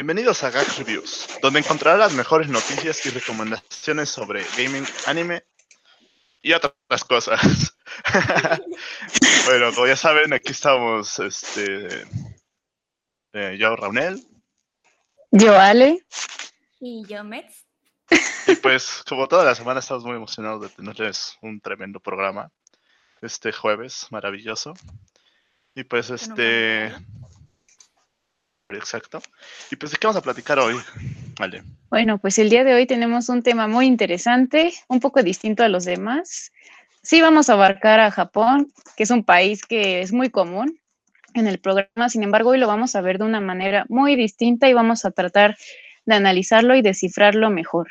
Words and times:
Bienvenidos 0.00 0.42
a 0.44 0.50
Gag 0.50 0.66
Reviews, 0.78 1.28
donde 1.42 1.58
encontrarás 1.60 1.98
las 1.98 2.14
mejores 2.14 2.48
noticias 2.48 3.04
y 3.04 3.10
recomendaciones 3.10 4.08
sobre 4.08 4.46
gaming, 4.56 4.86
anime 5.04 5.44
y 6.40 6.54
otras 6.54 7.04
cosas. 7.06 7.76
bueno, 9.44 9.74
como 9.74 9.86
ya 9.86 9.96
saben, 9.96 10.32
aquí 10.32 10.52
estamos, 10.52 11.18
este, 11.18 12.06
eh, 13.34 13.58
yo, 13.58 13.76
Raunel. 13.76 14.24
Yo, 15.32 15.60
Ale. 15.60 16.02
Y 16.80 17.04
yo, 17.06 17.22
Metz. 17.22 17.66
Y 18.46 18.56
pues, 18.56 19.04
como 19.06 19.28
toda 19.28 19.44
la 19.44 19.54
semana, 19.54 19.80
estamos 19.80 20.02
muy 20.04 20.16
emocionados 20.16 20.62
de 20.62 20.70
tenerles 20.70 21.36
un 21.42 21.60
tremendo 21.60 22.00
programa 22.00 22.50
este 23.20 23.52
jueves, 23.52 24.06
maravilloso. 24.08 24.72
Y 25.74 25.84
pues, 25.84 26.08
este... 26.08 26.90
Exacto. 28.70 29.20
Y 29.70 29.76
pues, 29.76 29.92
¿de 29.92 29.98
qué 29.98 30.06
vamos 30.06 30.20
a 30.20 30.22
platicar 30.22 30.58
hoy? 30.58 30.76
Vale. 31.38 31.62
Bueno, 31.90 32.18
pues 32.18 32.38
el 32.38 32.50
día 32.50 32.64
de 32.64 32.74
hoy 32.74 32.86
tenemos 32.86 33.28
un 33.28 33.42
tema 33.42 33.66
muy 33.66 33.86
interesante, 33.86 34.72
un 34.88 35.00
poco 35.00 35.22
distinto 35.22 35.62
a 35.62 35.68
los 35.68 35.84
demás. 35.84 36.52
Sí, 37.02 37.20
vamos 37.20 37.48
a 37.48 37.54
abarcar 37.54 38.00
a 38.00 38.10
Japón, 38.10 38.72
que 38.96 39.04
es 39.04 39.10
un 39.10 39.24
país 39.24 39.64
que 39.64 40.02
es 40.02 40.12
muy 40.12 40.30
común 40.30 40.80
en 41.34 41.46
el 41.46 41.58
programa, 41.58 42.08
sin 42.08 42.22
embargo, 42.22 42.50
hoy 42.50 42.58
lo 42.58 42.66
vamos 42.66 42.94
a 42.94 43.00
ver 43.00 43.18
de 43.18 43.24
una 43.24 43.40
manera 43.40 43.86
muy 43.88 44.16
distinta 44.16 44.68
y 44.68 44.74
vamos 44.74 45.04
a 45.04 45.10
tratar 45.10 45.56
de 46.04 46.14
analizarlo 46.14 46.74
y 46.74 46.82
descifrarlo 46.82 47.50
mejor. 47.50 47.88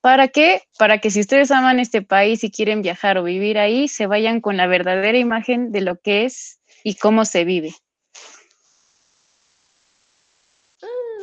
¿Para 0.00 0.28
qué? 0.28 0.62
Para 0.78 0.98
que 0.98 1.10
si 1.10 1.20
ustedes 1.20 1.50
aman 1.50 1.80
este 1.80 2.02
país 2.02 2.44
y 2.44 2.50
quieren 2.50 2.82
viajar 2.82 3.18
o 3.18 3.24
vivir 3.24 3.58
ahí, 3.58 3.88
se 3.88 4.06
vayan 4.06 4.40
con 4.40 4.56
la 4.56 4.66
verdadera 4.66 5.18
imagen 5.18 5.72
de 5.72 5.80
lo 5.80 5.96
que 5.96 6.24
es 6.24 6.60
y 6.84 6.94
cómo 6.94 7.24
se 7.24 7.44
vive. 7.44 7.74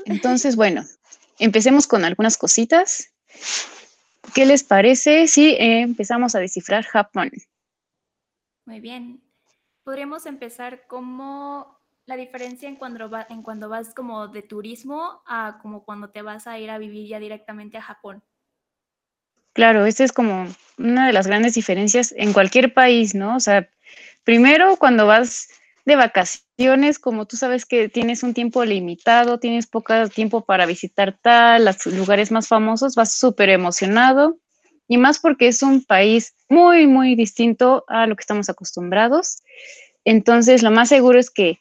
Entonces, 0.05 0.55
bueno, 0.55 0.83
empecemos 1.39 1.87
con 1.87 2.05
algunas 2.05 2.37
cositas. 2.37 3.11
¿Qué 4.33 4.45
les 4.45 4.63
parece 4.63 5.27
si 5.27 5.51
eh, 5.51 5.81
empezamos 5.81 6.35
a 6.35 6.39
descifrar 6.39 6.85
Japón? 6.85 7.31
Muy 8.65 8.79
bien. 8.79 9.21
Podríamos 9.83 10.25
empezar 10.25 10.87
como 10.87 11.77
la 12.05 12.15
diferencia 12.15 12.67
en 12.67 12.75
cuando, 12.75 13.09
en 13.29 13.43
cuando 13.43 13.69
vas 13.69 13.93
como 13.93 14.27
de 14.27 14.41
turismo 14.41 15.21
a 15.25 15.59
como 15.61 15.83
cuando 15.83 16.09
te 16.09 16.21
vas 16.21 16.47
a 16.47 16.59
ir 16.59 16.69
a 16.69 16.77
vivir 16.77 17.07
ya 17.07 17.19
directamente 17.19 17.77
a 17.77 17.81
Japón. 17.81 18.23
Claro, 19.53 19.85
esta 19.85 20.03
es 20.03 20.11
como 20.11 20.47
una 20.77 21.07
de 21.07 21.13
las 21.13 21.27
grandes 21.27 21.53
diferencias 21.53 22.13
en 22.17 22.33
cualquier 22.33 22.73
país, 22.73 23.13
¿no? 23.13 23.35
O 23.35 23.39
sea, 23.39 23.69
primero 24.23 24.77
cuando 24.77 25.05
vas 25.05 25.47
de 25.85 25.95
vacaciones, 25.95 26.99
como 26.99 27.25
tú 27.25 27.35
sabes 27.35 27.65
que 27.65 27.89
tienes 27.89 28.23
un 28.23 28.33
tiempo 28.33 28.63
limitado, 28.63 29.39
tienes 29.39 29.67
poco 29.67 30.07
tiempo 30.09 30.45
para 30.45 30.65
visitar 30.65 31.17
tal, 31.21 31.65
los 31.65 31.85
lugares 31.87 32.31
más 32.31 32.47
famosos, 32.47 32.95
vas 32.95 33.13
súper 33.13 33.49
emocionado. 33.49 34.37
Y 34.87 34.97
más 34.97 35.19
porque 35.19 35.47
es 35.47 35.63
un 35.63 35.83
país 35.83 36.35
muy, 36.49 36.87
muy 36.87 37.15
distinto 37.15 37.85
a 37.87 38.05
lo 38.05 38.15
que 38.15 38.21
estamos 38.21 38.49
acostumbrados. 38.49 39.41
Entonces, 40.05 40.61
lo 40.61 40.71
más 40.71 40.89
seguro 40.89 41.19
es 41.19 41.29
que 41.29 41.57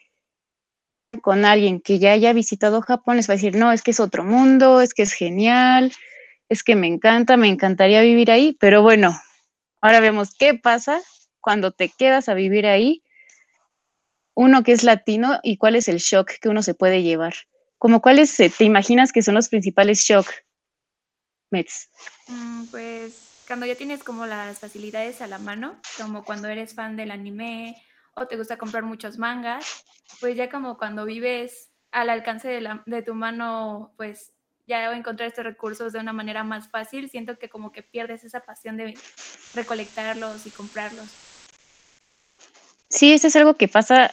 con 1.20 1.44
alguien 1.44 1.80
que 1.80 1.98
ya 1.98 2.12
haya 2.12 2.32
visitado 2.32 2.80
Japón 2.80 3.16
les 3.16 3.28
va 3.28 3.34
a 3.34 3.36
decir, 3.36 3.54
no, 3.54 3.70
es 3.72 3.82
que 3.82 3.92
es 3.92 4.00
otro 4.00 4.24
mundo, 4.24 4.80
es 4.80 4.94
que 4.94 5.02
es 5.02 5.12
genial, 5.12 5.92
es 6.48 6.62
que 6.62 6.74
me 6.74 6.86
encanta, 6.86 7.36
me 7.36 7.48
encantaría 7.48 8.02
vivir 8.02 8.30
ahí, 8.30 8.56
pero 8.58 8.82
bueno, 8.82 9.18
ahora 9.80 10.00
vemos 10.00 10.34
qué 10.38 10.54
pasa 10.54 11.00
cuando 11.40 11.70
te 11.70 11.90
quedas 11.90 12.28
a 12.28 12.34
vivir 12.34 12.66
ahí 12.66 13.02
uno 14.34 14.62
que 14.62 14.72
es 14.72 14.82
latino 14.82 15.38
y 15.42 15.56
cuál 15.56 15.76
es 15.76 15.88
el 15.88 15.98
shock 15.98 16.32
que 16.40 16.48
uno 16.48 16.62
se 16.62 16.74
puede 16.74 17.02
llevar? 17.02 17.34
Como 17.78 18.00
cuáles 18.00 18.36
te 18.36 18.64
imaginas 18.64 19.12
que 19.12 19.22
son 19.22 19.34
los 19.34 19.48
principales 19.48 20.00
shock, 20.00 20.26
Mets? 21.50 21.90
Mm, 22.28 22.66
pues 22.66 23.44
cuando 23.46 23.66
ya 23.66 23.74
tienes 23.74 24.02
como 24.02 24.26
las 24.26 24.60
facilidades 24.60 25.20
a 25.20 25.26
la 25.26 25.38
mano, 25.38 25.80
como 25.98 26.24
cuando 26.24 26.48
eres 26.48 26.74
fan 26.74 26.96
del 26.96 27.10
anime 27.10 27.76
o 28.14 28.26
te 28.26 28.36
gusta 28.36 28.56
comprar 28.56 28.84
muchos 28.84 29.18
mangas, 29.18 29.84
pues 30.20 30.36
ya 30.36 30.48
como 30.48 30.78
cuando 30.78 31.04
vives 31.04 31.70
al 31.90 32.08
alcance 32.08 32.48
de, 32.48 32.80
de 32.86 33.02
tu 33.02 33.14
mano, 33.14 33.92
pues 33.96 34.32
ya 34.66 34.90
encontrar 34.94 35.28
estos 35.28 35.44
recursos 35.44 35.92
de 35.92 35.98
una 35.98 36.12
manera 36.12 36.44
más 36.44 36.70
fácil, 36.70 37.10
siento 37.10 37.38
que 37.38 37.48
como 37.48 37.72
que 37.72 37.82
pierdes 37.82 38.24
esa 38.24 38.40
pasión 38.40 38.76
de 38.76 38.96
recolectarlos 39.54 40.46
y 40.46 40.50
comprarlos. 40.50 41.31
Sí, 42.92 43.12
eso 43.12 43.26
es 43.26 43.36
algo 43.36 43.54
que 43.54 43.68
pasa 43.68 44.12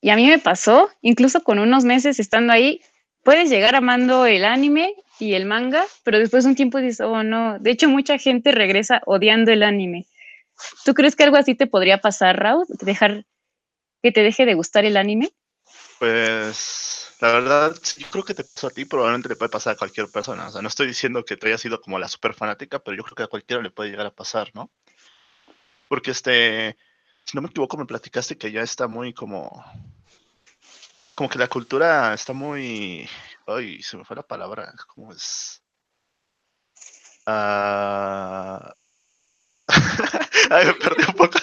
y 0.00 0.10
a 0.10 0.16
mí 0.16 0.26
me 0.26 0.38
pasó, 0.38 0.90
incluso 1.02 1.42
con 1.42 1.58
unos 1.58 1.84
meses 1.84 2.18
estando 2.18 2.52
ahí, 2.52 2.80
puedes 3.22 3.50
llegar 3.50 3.74
amando 3.74 4.24
el 4.24 4.44
anime 4.44 4.94
y 5.18 5.34
el 5.34 5.46
manga, 5.46 5.84
pero 6.02 6.18
después 6.18 6.44
de 6.44 6.50
un 6.50 6.56
tiempo 6.56 6.78
dices, 6.78 7.00
oh 7.00 7.22
no, 7.22 7.58
de 7.58 7.70
hecho 7.70 7.88
mucha 7.88 8.18
gente 8.18 8.52
regresa 8.52 9.02
odiando 9.04 9.52
el 9.52 9.62
anime. 9.62 10.06
¿Tú 10.84 10.94
crees 10.94 11.14
que 11.14 11.24
algo 11.24 11.36
así 11.36 11.54
te 11.54 11.66
podría 11.66 11.98
pasar, 11.98 12.38
Raúl? 12.38 12.66
Dejar 12.80 13.26
que 14.02 14.12
te 14.12 14.22
deje 14.22 14.46
de 14.46 14.54
gustar 14.54 14.86
el 14.86 14.96
anime? 14.96 15.32
Pues 15.98 17.14
la 17.20 17.32
verdad, 17.32 17.76
yo 17.98 18.06
creo 18.10 18.24
que 18.24 18.34
te 18.34 18.44
pasó 18.44 18.68
a 18.68 18.70
ti, 18.70 18.84
probablemente 18.86 19.28
le 19.28 19.36
puede 19.36 19.50
pasar 19.50 19.74
a 19.74 19.76
cualquier 19.76 20.08
persona. 20.08 20.48
O 20.48 20.52
sea, 20.52 20.62
no 20.62 20.68
estoy 20.68 20.86
diciendo 20.86 21.24
que 21.24 21.36
te 21.36 21.48
haya 21.48 21.58
sido 21.58 21.80
como 21.80 21.98
la 21.98 22.08
super 22.08 22.32
fanática, 22.32 22.78
pero 22.78 22.96
yo 22.96 23.02
creo 23.02 23.16
que 23.16 23.22
a 23.24 23.28
cualquiera 23.28 23.62
le 23.62 23.70
puede 23.70 23.90
llegar 23.90 24.06
a 24.06 24.14
pasar, 24.14 24.50
¿no? 24.54 24.70
Porque 25.88 26.12
este, 26.12 26.76
si 27.26 27.36
no 27.36 27.42
me 27.42 27.48
equivoco, 27.48 27.76
me 27.76 27.86
platicaste 27.86 28.38
que 28.38 28.52
ya 28.52 28.62
está 28.62 28.86
muy 28.86 29.12
como. 29.12 29.64
Como 31.14 31.28
que 31.28 31.38
la 31.38 31.48
cultura 31.48 32.14
está 32.14 32.32
muy. 32.32 33.08
Ay, 33.46 33.82
se 33.82 33.96
me 33.96 34.04
fue 34.04 34.16
la 34.16 34.22
palabra. 34.22 34.72
¿Cómo 34.94 35.12
es? 35.12 35.62
Ah. 37.26 38.72
Ay, 40.50 40.66
me 40.66 40.74
perdí 40.74 41.02
un 41.08 41.14
poco. 41.14 41.38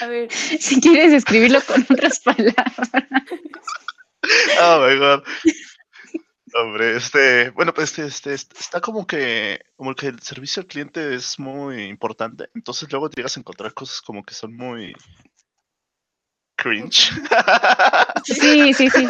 A 0.00 0.06
ver, 0.06 0.32
si 0.32 0.80
quieres 0.80 1.12
escribirlo 1.12 1.60
con 1.62 1.86
otras 1.90 2.20
palabras. 2.20 2.72
Oh 4.60 4.86
my 4.86 4.98
god. 4.98 5.22
Hombre, 6.58 6.96
este, 6.96 7.50
bueno, 7.50 7.74
pues 7.74 7.98
este, 7.98 8.32
este, 8.32 8.58
está 8.58 8.80
como 8.80 9.06
que, 9.06 9.60
como 9.76 9.94
que 9.94 10.06
el 10.06 10.20
servicio 10.20 10.62
al 10.62 10.66
cliente 10.66 11.14
es 11.14 11.38
muy 11.38 11.82
importante, 11.84 12.48
entonces 12.54 12.90
luego 12.90 13.10
te 13.10 13.20
llegas 13.20 13.36
a 13.36 13.40
encontrar 13.40 13.74
cosas 13.74 14.00
como 14.00 14.24
que 14.24 14.32
son 14.34 14.56
muy 14.56 14.94
cringe. 16.56 17.12
Sí, 18.24 18.72
sí, 18.72 18.88
sí. 18.90 19.06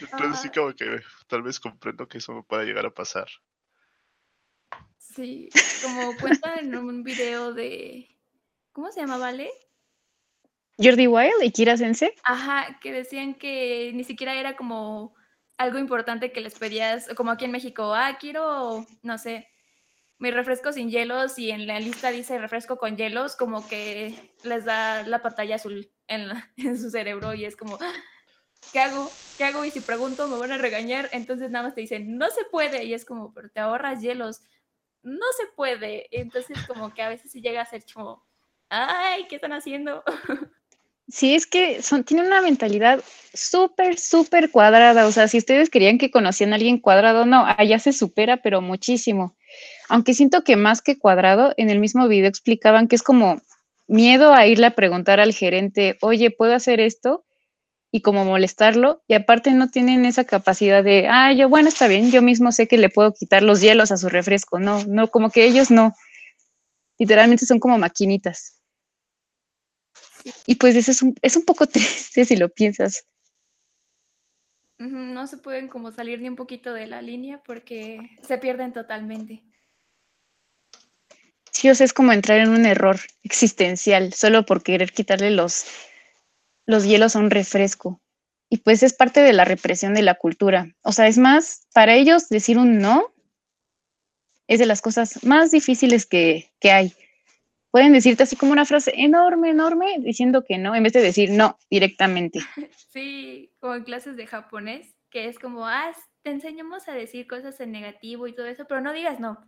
Entonces 0.00 0.40
sí 0.42 0.48
como 0.50 0.74
que 0.74 1.00
tal 1.28 1.42
vez 1.42 1.60
comprendo 1.60 2.08
que 2.08 2.18
eso 2.18 2.32
me 2.32 2.42
pueda 2.42 2.64
llegar 2.64 2.84
a 2.84 2.90
pasar. 2.94 3.28
Sí, 4.98 5.48
como 5.82 6.16
cuenta 6.16 6.56
en 6.56 6.74
un 6.74 7.04
video 7.04 7.54
de, 7.54 8.08
¿cómo 8.72 8.90
se 8.90 9.00
llama, 9.00 9.18
Vale? 9.18 9.50
Jordi 10.80 11.06
Wild 11.08 11.42
y 11.42 11.50
Kira 11.50 11.76
Sense. 11.76 12.14
Ajá, 12.24 12.78
que 12.80 12.92
decían 12.92 13.34
que 13.34 13.90
ni 13.94 14.04
siquiera 14.04 14.34
era 14.34 14.56
como 14.56 15.14
algo 15.56 15.78
importante 15.78 16.30
que 16.32 16.40
les 16.40 16.56
pedías, 16.56 17.08
como 17.16 17.32
aquí 17.32 17.44
en 17.44 17.50
México, 17.50 17.92
ah, 17.94 18.16
quiero, 18.18 18.86
no 19.02 19.18
sé, 19.18 19.48
mi 20.18 20.30
refresco 20.30 20.72
sin 20.72 20.88
hielos 20.88 21.38
y 21.38 21.50
en 21.50 21.66
la 21.66 21.80
lista 21.80 22.10
dice 22.10 22.38
refresco 22.38 22.78
con 22.78 22.96
hielos, 22.96 23.34
como 23.36 23.66
que 23.68 24.32
les 24.44 24.64
da 24.64 25.02
la 25.02 25.20
pantalla 25.20 25.56
azul 25.56 25.90
en, 26.06 26.78
su 26.78 26.90
cerebro 26.90 27.34
y 27.34 27.44
es 27.44 27.56
como, 27.56 27.76
ah, 27.80 27.92
¿qué 28.72 28.80
hago? 28.80 29.10
¿Qué 29.36 29.44
hago? 29.44 29.64
Y 29.64 29.72
si 29.72 29.80
pregunto 29.80 30.28
me 30.28 30.38
van 30.38 30.52
a 30.52 30.58
regañar, 30.58 31.08
entonces 31.12 31.50
nada 31.50 31.64
más 31.64 31.74
te 31.74 31.80
dicen, 31.80 32.16
no 32.18 32.30
se 32.30 32.44
puede, 32.44 32.84
y 32.84 32.94
es 32.94 33.04
como, 33.04 33.34
pero 33.34 33.50
te 33.50 33.58
ahorras 33.58 34.00
hielos, 34.00 34.42
no 35.02 35.26
se 35.36 35.46
puede, 35.56 36.06
entonces 36.16 36.56
como 36.68 36.94
que 36.94 37.02
a 37.02 37.08
veces 37.08 37.32
sí 37.32 37.40
llega 37.40 37.62
a 37.62 37.66
ser 37.66 37.84
como, 37.92 38.24
ay, 38.68 39.26
¿qué 39.28 39.36
están 39.36 39.52
haciendo? 39.52 40.04
Sí, 41.10 41.34
es 41.34 41.46
que 41.46 41.82
son, 41.82 42.04
tiene 42.04 42.26
una 42.26 42.42
mentalidad 42.42 43.02
súper, 43.32 43.98
súper 43.98 44.50
cuadrada. 44.50 45.06
O 45.06 45.12
sea, 45.12 45.26
si 45.28 45.38
ustedes 45.38 45.70
querían 45.70 45.98
que 45.98 46.10
conocían 46.10 46.52
a 46.52 46.56
alguien 46.56 46.78
cuadrado, 46.78 47.24
no, 47.24 47.44
allá 47.46 47.78
se 47.78 47.92
supera, 47.92 48.38
pero 48.38 48.60
muchísimo. 48.60 49.34
Aunque 49.88 50.12
siento 50.14 50.44
que 50.44 50.56
más 50.56 50.82
que 50.82 50.98
cuadrado, 50.98 51.54
en 51.56 51.70
el 51.70 51.80
mismo 51.80 52.08
video 52.08 52.28
explicaban 52.28 52.88
que 52.88 52.96
es 52.96 53.02
como 53.02 53.40
miedo 53.86 54.34
a 54.34 54.46
irle 54.46 54.66
a 54.66 54.74
preguntar 54.74 55.18
al 55.18 55.32
gerente, 55.32 55.96
oye, 56.02 56.30
¿puedo 56.30 56.54
hacer 56.54 56.78
esto? 56.78 57.24
Y 57.90 58.02
como 58.02 58.26
molestarlo. 58.26 59.02
Y 59.08 59.14
aparte 59.14 59.52
no 59.52 59.70
tienen 59.70 60.04
esa 60.04 60.24
capacidad 60.24 60.84
de, 60.84 61.08
ah, 61.08 61.32
yo, 61.32 61.48
bueno, 61.48 61.68
está 61.70 61.88
bien, 61.88 62.10
yo 62.10 62.20
mismo 62.20 62.52
sé 62.52 62.68
que 62.68 62.76
le 62.76 62.90
puedo 62.90 63.14
quitar 63.14 63.42
los 63.42 63.62
hielos 63.62 63.90
a 63.92 63.96
su 63.96 64.10
refresco. 64.10 64.58
No, 64.58 64.84
no, 64.84 65.08
como 65.08 65.30
que 65.30 65.46
ellos 65.46 65.70
no. 65.70 65.94
Literalmente 66.98 67.46
son 67.46 67.60
como 67.60 67.78
maquinitas. 67.78 68.57
Y 70.46 70.56
pues 70.56 70.76
eso 70.76 70.90
es 70.90 71.02
un, 71.02 71.14
es 71.22 71.36
un 71.36 71.44
poco 71.44 71.66
triste 71.66 72.24
si 72.24 72.36
lo 72.36 72.48
piensas. 72.48 73.06
No 74.78 75.26
se 75.26 75.38
pueden 75.38 75.68
como 75.68 75.90
salir 75.90 76.20
ni 76.20 76.28
un 76.28 76.36
poquito 76.36 76.72
de 76.72 76.86
la 76.86 77.02
línea 77.02 77.42
porque 77.44 77.98
se 78.26 78.38
pierden 78.38 78.72
totalmente. 78.72 79.42
Sí, 81.50 81.68
o 81.68 81.74
sea, 81.74 81.84
es 81.84 81.92
como 81.92 82.12
entrar 82.12 82.38
en 82.38 82.50
un 82.50 82.64
error 82.64 83.00
existencial 83.24 84.12
solo 84.12 84.46
por 84.46 84.62
querer 84.62 84.92
quitarle 84.92 85.32
los, 85.32 85.64
los 86.66 86.84
hielos 86.84 87.16
a 87.16 87.18
un 87.18 87.30
refresco. 87.30 88.00
y 88.50 88.58
pues 88.58 88.82
es 88.82 88.94
parte 88.94 89.20
de 89.20 89.32
la 89.32 89.44
represión 89.44 89.94
de 89.94 90.02
la 90.02 90.14
cultura. 90.14 90.74
O 90.82 90.92
sea, 90.92 91.08
es 91.08 91.18
más, 91.18 91.66
para 91.74 91.94
ellos 91.94 92.28
decir 92.28 92.58
un 92.58 92.78
no 92.78 93.12
es 94.46 94.58
de 94.58 94.66
las 94.66 94.80
cosas 94.80 95.22
más 95.24 95.50
difíciles 95.50 96.06
que, 96.06 96.50
que 96.60 96.72
hay. 96.72 96.94
Pueden 97.70 97.92
decirte 97.92 98.22
así 98.22 98.36
como 98.36 98.52
una 98.52 98.64
frase 98.64 98.92
enorme, 98.96 99.50
enorme, 99.50 99.96
diciendo 100.00 100.44
que 100.44 100.56
no, 100.58 100.74
en 100.74 100.82
vez 100.82 100.92
de 100.94 101.02
decir 101.02 101.30
no 101.30 101.58
directamente. 101.70 102.40
Sí, 102.90 103.52
como 103.60 103.74
en 103.74 103.84
clases 103.84 104.16
de 104.16 104.26
japonés, 104.26 104.96
que 105.10 105.28
es 105.28 105.38
como, 105.38 105.66
ah, 105.66 105.92
te 106.22 106.30
enseñamos 106.30 106.88
a 106.88 106.94
decir 106.94 107.26
cosas 107.26 107.60
en 107.60 107.70
negativo 107.70 108.26
y 108.26 108.34
todo 108.34 108.46
eso, 108.46 108.64
pero 108.66 108.80
no 108.80 108.92
digas 108.92 109.20
no. 109.20 109.38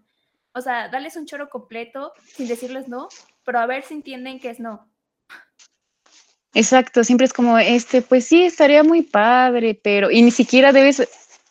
O 0.52 0.61
sea, 0.61 0.88
dales 0.88 1.17
un 1.17 1.26
choro 1.26 1.49
completo 1.49 2.12
sin 2.25 2.46
decirles 2.46 2.87
no, 2.87 3.08
pero 3.44 3.58
a 3.58 3.67
ver 3.67 3.82
si 3.82 3.94
entienden 3.94 4.38
que 4.38 4.50
es 4.50 4.61
no. 4.61 4.88
Exacto, 6.52 7.02
siempre 7.02 7.26
es 7.26 7.32
como, 7.32 7.58
este, 7.58 8.02
pues 8.02 8.26
sí, 8.26 8.43
estaría 8.43 8.82
muy 8.82 9.02
padre, 9.02 9.81
pero, 9.82 10.11
y 10.11 10.22
ni 10.22 10.31
siquiera 10.31 10.72
debes 10.72 11.08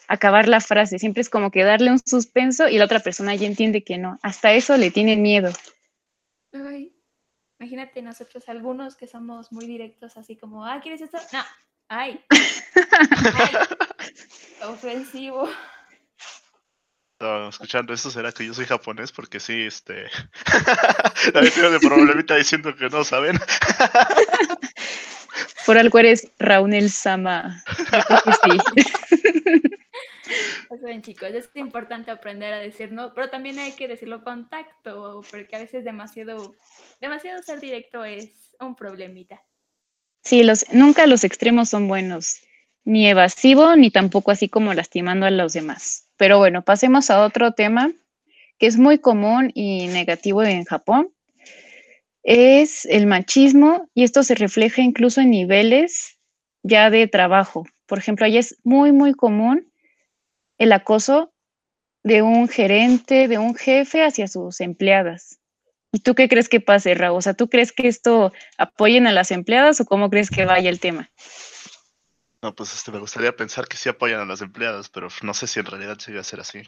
acabar 0.07 0.47
la 0.47 0.59
frase, 0.59 0.99
siempre 0.99 1.21
es 1.21 1.29
como 1.29 1.51
que 1.51 1.63
darle 1.63 1.91
un 1.91 1.99
suspenso 1.99 2.67
y 2.67 2.77
la 2.77 2.85
otra 2.85 2.99
persona 2.99 3.35
ya 3.35 3.47
entiende 3.47 3.83
que 3.83 3.97
no, 3.97 4.19
hasta 4.21 4.53
eso 4.53 4.75
le 4.77 4.91
tienen 4.91 5.21
miedo. 5.21 5.51
Ay, 6.53 6.95
imagínate 7.59 8.01
nosotros 8.01 8.47
algunos 8.49 8.95
que 8.95 9.07
somos 9.07 9.51
muy 9.51 9.65
directos, 9.65 10.17
así 10.17 10.37
como, 10.37 10.65
ah, 10.65 10.79
¿quieres 10.81 11.01
esto? 11.01 11.17
No, 11.33 11.43
ay, 11.89 12.23
ay 12.29 13.67
ofensivo 14.67 15.49
escuchando 17.49 17.93
esto, 17.93 18.09
¿será 18.09 18.31
que 18.31 18.45
yo 18.45 18.53
soy 18.53 18.65
japonés? 18.65 19.11
Porque 19.11 19.39
sí, 19.39 19.65
este. 19.65 20.05
Nadie 21.33 21.51
tiene 21.51 21.71
de 21.71 21.79
problemita 21.79 22.35
diciendo 22.35 22.75
que 22.75 22.89
no, 22.89 23.03
¿saben? 23.03 23.37
Por 25.65 25.77
algo 25.77 25.99
eres 25.99 26.31
Raunel 26.39 26.89
Sama. 26.89 27.63
sí. 28.43 29.65
Chicos, 31.01 31.29
es 31.29 31.49
importante 31.55 32.09
aprender 32.09 32.53
a 32.53 32.59
decir 32.59 32.91
no, 32.91 33.13
pero 33.13 33.29
también 33.29 33.59
hay 33.59 33.73
que 33.73 33.87
decirlo 33.87 34.23
con 34.23 34.49
tacto, 34.49 35.21
porque 35.29 35.55
a 35.55 35.59
veces 35.59 35.83
demasiado, 35.83 36.55
demasiado 36.99 37.41
ser 37.43 37.59
directo 37.59 38.03
es 38.03 38.31
un 38.59 38.75
problemita. 38.75 39.41
Sí, 40.23 40.43
los, 40.43 40.65
nunca 40.73 41.05
los 41.07 41.23
extremos 41.23 41.69
son 41.69 41.87
buenos, 41.87 42.41
ni 42.83 43.07
evasivo, 43.07 43.75
ni 43.75 43.91
tampoco 43.91 44.31
así 44.31 44.49
como 44.49 44.73
lastimando 44.73 45.25
a 45.25 45.31
los 45.31 45.53
demás. 45.53 46.09
Pero 46.17 46.39
bueno, 46.39 46.63
pasemos 46.63 47.09
a 47.09 47.23
otro 47.23 47.53
tema 47.53 47.91
que 48.57 48.67
es 48.67 48.77
muy 48.77 48.97
común 48.97 49.51
y 49.53 49.87
negativo 49.87 50.43
en 50.43 50.65
Japón. 50.65 51.13
Es 52.23 52.85
el 52.85 53.05
machismo 53.05 53.89
y 53.93 54.03
esto 54.03 54.23
se 54.23 54.35
refleja 54.35 54.81
incluso 54.81 55.21
en 55.21 55.29
niveles 55.29 56.17
ya 56.63 56.89
de 56.89 57.07
trabajo. 57.07 57.65
Por 57.85 57.99
ejemplo, 57.99 58.25
ahí 58.25 58.37
es 58.37 58.57
muy, 58.63 58.91
muy 58.91 59.13
común 59.13 59.68
el 60.59 60.71
acoso 60.71 61.33
de 62.03 62.21
un 62.21 62.47
gerente, 62.47 63.27
de 63.27 63.37
un 63.37 63.55
jefe 63.55 64.03
hacia 64.03 64.27
sus 64.27 64.61
empleadas. 64.61 65.39
¿Y 65.91 65.99
tú 65.99 66.13
qué 66.13 66.29
crees 66.29 66.49
que 66.49 66.59
pase, 66.59 66.93
Raúl? 66.93 67.17
O 67.17 67.21
sea, 67.21 67.33
¿tú 67.33 67.49
crees 67.49 67.71
que 67.71 67.87
esto 67.87 68.31
apoyen 68.57 69.07
a 69.07 69.11
las 69.11 69.31
empleadas 69.31 69.81
o 69.81 69.85
cómo 69.85 70.09
crees 70.09 70.29
que 70.29 70.45
vaya 70.45 70.69
el 70.69 70.79
tema? 70.79 71.09
No, 72.41 72.53
pues 72.53 72.73
este, 72.73 72.91
me 72.91 72.99
gustaría 72.99 73.35
pensar 73.35 73.67
que 73.67 73.75
sí 73.75 73.89
apoyan 73.89 74.21
a 74.21 74.25
las 74.25 74.41
empleadas, 74.41 74.89
pero 74.89 75.09
no 75.23 75.33
sé 75.33 75.47
si 75.47 75.59
en 75.59 75.65
realidad 75.65 75.97
sigue 75.99 76.19
a 76.19 76.23
ser 76.23 76.39
así. 76.39 76.61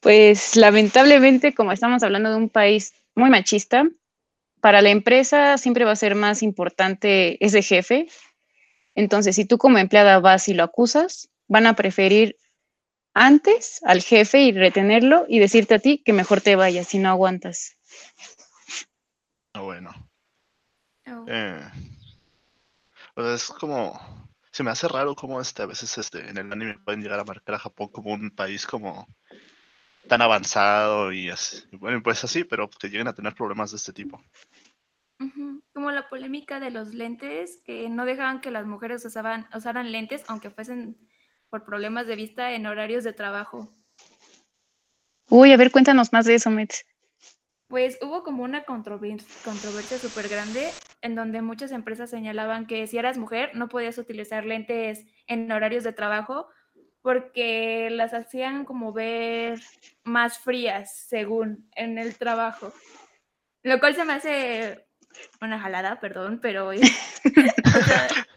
Pues 0.00 0.56
lamentablemente, 0.56 1.54
como 1.54 1.72
estamos 1.72 2.02
hablando 2.02 2.30
de 2.30 2.36
un 2.36 2.48
país 2.48 2.94
muy 3.14 3.30
machista, 3.30 3.88
para 4.60 4.82
la 4.82 4.90
empresa 4.90 5.56
siempre 5.58 5.84
va 5.84 5.92
a 5.92 5.96
ser 5.96 6.14
más 6.14 6.42
importante 6.42 7.44
ese 7.44 7.62
jefe. 7.62 8.08
Entonces, 8.94 9.36
si 9.36 9.46
tú 9.46 9.56
como 9.56 9.78
empleada 9.78 10.20
vas 10.20 10.48
y 10.48 10.54
lo 10.54 10.62
acusas, 10.62 11.29
van 11.50 11.66
a 11.66 11.74
preferir 11.74 12.36
antes 13.12 13.80
al 13.84 14.02
jefe 14.02 14.40
y 14.42 14.52
retenerlo 14.52 15.26
y 15.28 15.40
decirte 15.40 15.74
a 15.74 15.78
ti 15.80 15.98
que 15.98 16.12
mejor 16.12 16.40
te 16.40 16.54
vayas 16.54 16.86
si 16.86 16.98
no 16.98 17.10
aguantas. 17.10 17.76
Ah, 19.52 19.60
bueno. 19.60 19.90
Oh. 21.08 21.24
Eh, 21.26 21.60
pues, 23.14 23.42
es 23.42 23.48
como, 23.48 24.00
se 24.52 24.62
me 24.62 24.70
hace 24.70 24.86
raro 24.86 25.16
cómo 25.16 25.40
este, 25.40 25.62
a 25.62 25.66
veces 25.66 25.98
este, 25.98 26.20
en 26.20 26.38
el 26.38 26.52
anime 26.52 26.78
pueden 26.84 27.02
llegar 27.02 27.18
a 27.18 27.24
marcar 27.24 27.56
a 27.56 27.58
Japón 27.58 27.88
como 27.88 28.12
un 28.12 28.30
país 28.30 28.64
como 28.64 29.08
tan 30.06 30.22
avanzado 30.22 31.12
y 31.12 31.30
así, 31.30 31.64
bueno, 31.72 32.00
pues 32.00 32.22
así, 32.22 32.44
pero 32.44 32.70
que 32.70 32.88
lleguen 32.88 33.08
a 33.08 33.12
tener 33.12 33.34
problemas 33.34 33.72
de 33.72 33.76
este 33.76 33.92
tipo. 33.92 34.22
Como 35.74 35.90
la 35.90 36.08
polémica 36.08 36.60
de 36.60 36.70
los 36.70 36.94
lentes, 36.94 37.58
que 37.64 37.88
no 37.88 38.04
dejaban 38.04 38.40
que 38.40 38.52
las 38.52 38.66
mujeres 38.66 39.04
usaban, 39.04 39.48
usaran 39.52 39.90
lentes, 39.90 40.22
aunque 40.28 40.50
fuesen 40.50 40.96
por 41.50 41.64
problemas 41.64 42.06
de 42.06 42.16
vista 42.16 42.52
en 42.52 42.66
horarios 42.66 43.04
de 43.04 43.12
trabajo. 43.12 43.68
Uy, 45.28 45.52
a 45.52 45.56
ver, 45.56 45.70
cuéntanos 45.70 46.12
más 46.12 46.24
de 46.24 46.36
eso, 46.36 46.50
Metz. 46.50 46.84
Pues 47.68 47.98
hubo 48.02 48.24
como 48.24 48.42
una 48.42 48.64
controversia 48.64 49.98
súper 49.98 50.28
grande 50.28 50.70
en 51.02 51.14
donde 51.14 51.40
muchas 51.40 51.70
empresas 51.70 52.10
señalaban 52.10 52.66
que 52.66 52.86
si 52.88 52.98
eras 52.98 53.16
mujer 53.16 53.50
no 53.54 53.68
podías 53.68 53.96
utilizar 53.98 54.44
lentes 54.44 55.06
en 55.28 55.50
horarios 55.52 55.84
de 55.84 55.92
trabajo 55.92 56.48
porque 57.00 57.88
las 57.90 58.12
hacían 58.12 58.64
como 58.64 58.92
ver 58.92 59.60
más 60.04 60.38
frías, 60.38 61.06
según, 61.06 61.70
en 61.76 61.98
el 61.98 62.16
trabajo. 62.16 62.72
Lo 63.62 63.78
cual 63.78 63.94
se 63.94 64.04
me 64.04 64.14
hace 64.14 64.86
una 65.40 65.60
jalada, 65.60 66.00
perdón, 66.00 66.40
pero 66.42 66.70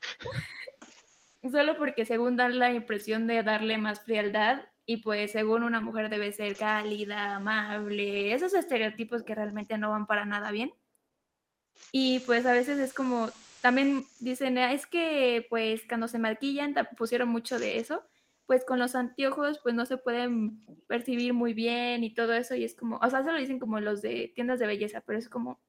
solo 1.51 1.78
porque 1.78 2.06
según 2.06 2.36
dan 2.38 2.60
la 2.60 2.72
impresión 2.72 3.28
de 3.28 3.44
darle 3.44 3.78
más 3.78 4.01
frialdad 4.01 4.62
y 4.86 4.98
pues 4.98 5.31
según 5.31 5.63
una 5.63 5.81
mujer 5.81 6.10
debe 6.10 6.31
ser 6.31 6.56
cálida, 6.56 7.36
amable, 7.36 8.34
esos 8.34 8.54
estereotipos 8.54 9.24
que 9.24 9.36
realmente 9.36 9.78
no 9.78 9.92
van 9.92 10.07
para 10.07 10.25
nada 10.25 10.51
bien. 10.51 10.74
Y 11.92 12.19
pues 12.22 12.45
a 12.45 12.54
veces 12.54 12.80
es 12.80 12.94
como, 12.94 13.30
también 13.62 14.06
dicen, 14.19 14.57
ah, 14.57 14.74
es 14.74 14.86
que 14.86 15.45
pues 15.50 15.84
cuando 15.88 16.07
se 16.07 16.19
maquillan 16.19 16.75
pusieron 16.98 17.30
mucho 17.30 17.60
de 17.60 17.78
eso, 17.78 18.04
pues 18.45 18.66
con 18.66 18.80
los 18.80 18.95
anteojos 18.95 19.60
pues 19.63 19.74
no 19.75 19.86
se 19.86 19.98
pueden 19.98 20.66
percibir 20.88 21.34
muy 21.34 21.54
bien 21.54 22.04
y 22.04 22.13
todo 22.13 22.34
eso 22.34 22.56
y 22.56 22.64
es 22.64 22.76
como, 22.76 22.97
o 22.97 23.09
sea, 23.09 23.23
se 23.23 23.31
lo 23.31 23.38
dicen 23.38 23.59
como 23.59 23.80
los 23.80 24.02
de 24.02 24.31
tiendas 24.35 24.59
de 24.59 24.68
belleza, 24.68 25.02
pero 25.02 25.18
es 25.18 25.30
como, 25.30 25.62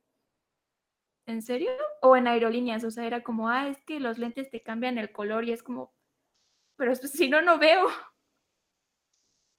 ¿en 1.27 1.43
serio? 1.43 1.71
O 2.03 2.17
en 2.17 2.27
aerolíneas, 2.27 2.85
o 2.85 2.91
sea, 2.91 3.07
era 3.07 3.23
como, 3.23 3.49
ah, 3.49 3.69
es 3.69 3.79
que 3.85 4.01
los 4.01 4.19
lentes 4.19 4.51
te 4.51 4.63
cambian 4.63 4.99
el 4.99 5.13
color 5.13 5.45
y 5.45 5.53
es 5.53 5.63
como, 5.63 5.93
pero 6.77 6.95
si 6.95 7.29
no, 7.29 7.43
no 7.43 7.59
veo. 7.59 7.87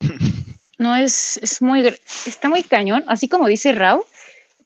No, 0.77 0.93
es, 0.93 1.37
es 1.37 1.61
muy, 1.61 1.87
está 2.25 2.49
muy 2.49 2.61
cañón, 2.61 3.05
así 3.07 3.29
como 3.29 3.47
dice 3.47 3.71
Rao, 3.71 4.05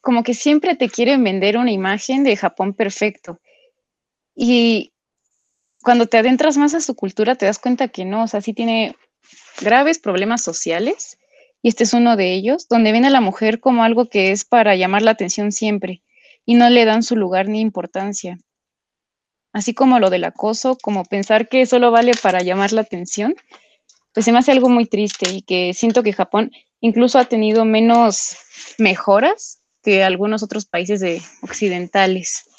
como 0.02 0.24
que 0.24 0.34
siempre 0.34 0.76
te 0.76 0.90
quieren 0.90 1.24
vender 1.24 1.56
una 1.56 1.72
imagen 1.72 2.24
de 2.24 2.36
Japón 2.36 2.74
perfecto. 2.74 3.40
Y 4.36 4.92
cuando 5.84 6.08
te 6.08 6.18
adentras 6.18 6.58
más 6.58 6.74
a 6.74 6.82
su 6.82 6.96
cultura, 6.96 7.36
te 7.36 7.46
das 7.46 7.60
cuenta 7.60 7.90
que 7.90 8.06
no, 8.06 8.24
o 8.24 8.28
sea, 8.28 8.42
sí 8.42 8.54
tiene 8.54 8.96
graves 9.62 10.00
problemas 10.00 10.42
sociales, 10.42 11.20
y 11.62 11.70
este 11.70 11.84
es 11.84 11.94
uno 11.94 12.16
de 12.16 12.34
ellos, 12.34 12.68
donde 12.68 12.92
ven 12.92 13.06
a 13.06 13.10
la 13.10 13.22
mujer 13.22 13.60
como 13.60 13.84
algo 13.84 14.10
que 14.10 14.32
es 14.32 14.46
para 14.46 14.76
llamar 14.76 15.04
la 15.04 15.12
atención 15.12 15.52
siempre, 15.52 16.02
y 16.50 16.56
no 16.56 16.68
le 16.68 16.84
dan 16.84 17.04
su 17.04 17.16
lugar 17.16 17.48
ni 17.48 17.60
importancia. 17.60 18.40
Así 19.54 19.76
como 19.76 20.00
lo 20.00 20.10
del 20.10 20.24
acoso, 20.24 20.80
como 20.82 21.06
pensar 21.06 21.48
que 21.48 21.68
solo 21.68 21.92
vale 21.92 22.14
para 22.24 22.42
llamar 22.42 22.74
la 22.74 22.82
atención, 22.82 23.36
pues 24.16 24.26
se 24.26 24.32
me 24.32 24.40
hace 24.40 24.52
algo 24.52 24.68
muy 24.68 24.88
triste 24.88 25.30
y 25.30 25.44
que 25.44 25.76
siento 25.76 26.02
que 26.02 26.12
Japón 26.12 26.52
incluso 26.80 27.20
ha 27.20 27.26
tenido 27.26 27.66
menos 27.66 28.36
mejoras 28.80 29.62
que 29.84 30.04
algunos 30.04 30.42
otros 30.42 30.66
países 30.66 31.02
de 31.02 31.22
occidentales. 31.44 32.50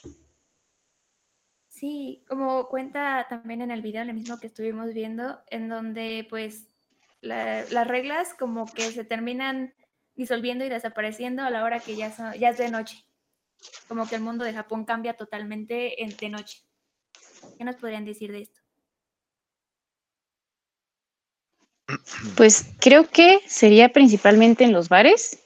Sí, 1.68 2.22
como 2.28 2.68
cuenta 2.68 3.26
también 3.28 3.60
en 3.60 3.72
el 3.72 3.82
video, 3.82 4.02
el 4.02 4.14
mismo 4.14 4.38
que 4.38 4.46
estuvimos 4.46 4.94
viendo, 4.94 5.40
en 5.48 5.68
donde 5.68 6.28
pues 6.30 6.68
las 7.22 7.88
reglas 7.88 8.34
como 8.34 8.66
que 8.66 8.92
se 8.92 9.04
terminan 9.04 9.74
disolviendo 10.14 10.64
y 10.64 10.68
desapareciendo 10.68 11.42
a 11.42 11.50
la 11.50 11.64
hora 11.64 11.80
que 11.80 11.96
ya, 11.96 12.14
ya 12.36 12.50
es 12.50 12.58
de 12.58 12.70
noche. 12.70 13.04
Como 13.88 14.08
que 14.08 14.16
el 14.16 14.22
mundo 14.22 14.44
de 14.44 14.52
Japón 14.52 14.84
cambia 14.84 15.14
totalmente 15.14 16.02
en, 16.02 16.16
de 16.16 16.28
noche. 16.28 16.58
¿Qué 17.58 17.64
nos 17.64 17.76
podrían 17.76 18.04
decir 18.04 18.32
de 18.32 18.42
esto? 18.42 18.60
Pues 22.36 22.66
creo 22.78 23.08
que 23.08 23.40
sería 23.46 23.88
principalmente 23.90 24.64
en 24.64 24.72
los 24.72 24.88
bares. 24.88 25.38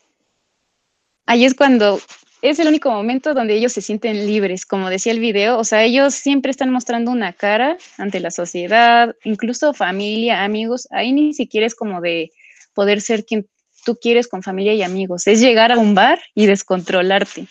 Ahí 1.26 1.44
es 1.44 1.54
cuando 1.54 2.00
es 2.42 2.58
el 2.58 2.68
único 2.68 2.90
momento 2.90 3.32
donde 3.32 3.54
ellos 3.54 3.72
se 3.72 3.80
sienten 3.80 4.26
libres, 4.26 4.66
como 4.66 4.90
decía 4.90 5.12
el 5.12 5.18
video, 5.20 5.58
o 5.58 5.64
sea, 5.64 5.82
ellos 5.82 6.14
siempre 6.14 6.50
están 6.50 6.70
mostrando 6.70 7.10
una 7.10 7.32
cara 7.32 7.78
ante 7.96 8.20
la 8.20 8.30
sociedad, 8.30 9.16
incluso 9.24 9.72
familia, 9.72 10.44
amigos, 10.44 10.86
ahí 10.90 11.12
ni 11.12 11.32
siquiera 11.32 11.66
es 11.66 11.74
como 11.74 12.02
de 12.02 12.32
poder 12.74 13.00
ser 13.00 13.24
quien 13.24 13.48
tú 13.86 13.96
quieres 13.96 14.28
con 14.28 14.42
familia 14.42 14.74
y 14.74 14.82
amigos, 14.82 15.26
es 15.26 15.40
llegar 15.40 15.72
a 15.72 15.78
un 15.78 15.94
bar 15.94 16.20
y 16.34 16.44
descontrolarte. 16.44 17.46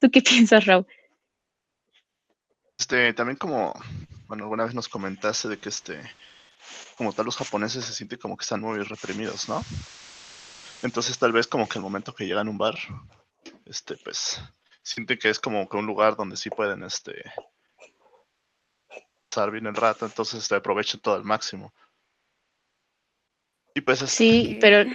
¿Tú 0.00 0.10
qué 0.10 0.22
piensas, 0.22 0.66
Raúl? 0.66 0.86
Este, 2.78 3.12
también 3.12 3.36
como, 3.36 3.74
bueno, 4.26 4.44
alguna 4.44 4.64
vez 4.64 4.74
nos 4.74 4.88
comentaste 4.88 5.48
de 5.48 5.58
que 5.58 5.68
este, 5.68 6.00
como 6.96 7.12
tal 7.12 7.26
los 7.26 7.36
japoneses 7.36 7.84
se 7.84 7.92
sienten 7.92 8.18
como 8.18 8.36
que 8.36 8.42
están 8.42 8.60
muy 8.60 8.78
reprimidos, 8.82 9.48
¿no? 9.48 9.64
Entonces 10.82 11.18
tal 11.18 11.32
vez 11.32 11.48
como 11.48 11.68
que 11.68 11.78
el 11.78 11.82
momento 11.82 12.14
que 12.14 12.24
llegan 12.24 12.46
a 12.46 12.50
un 12.50 12.58
bar, 12.58 12.78
este, 13.66 13.96
pues, 13.96 14.40
sienten 14.82 15.18
que 15.18 15.28
es 15.28 15.40
como 15.40 15.68
que 15.68 15.76
un 15.76 15.86
lugar 15.86 16.14
donde 16.14 16.36
sí 16.36 16.50
pueden, 16.50 16.84
este, 16.84 17.24
pasar 19.28 19.50
bien 19.50 19.66
el 19.66 19.74
rato, 19.74 20.06
entonces 20.06 20.42
este, 20.42 20.54
aprovechan 20.54 21.00
todo 21.00 21.14
al 21.14 21.24
máximo. 21.24 21.74
Y 23.74 23.80
pues 23.80 23.98
Sí, 24.00 24.58
pero... 24.60 24.88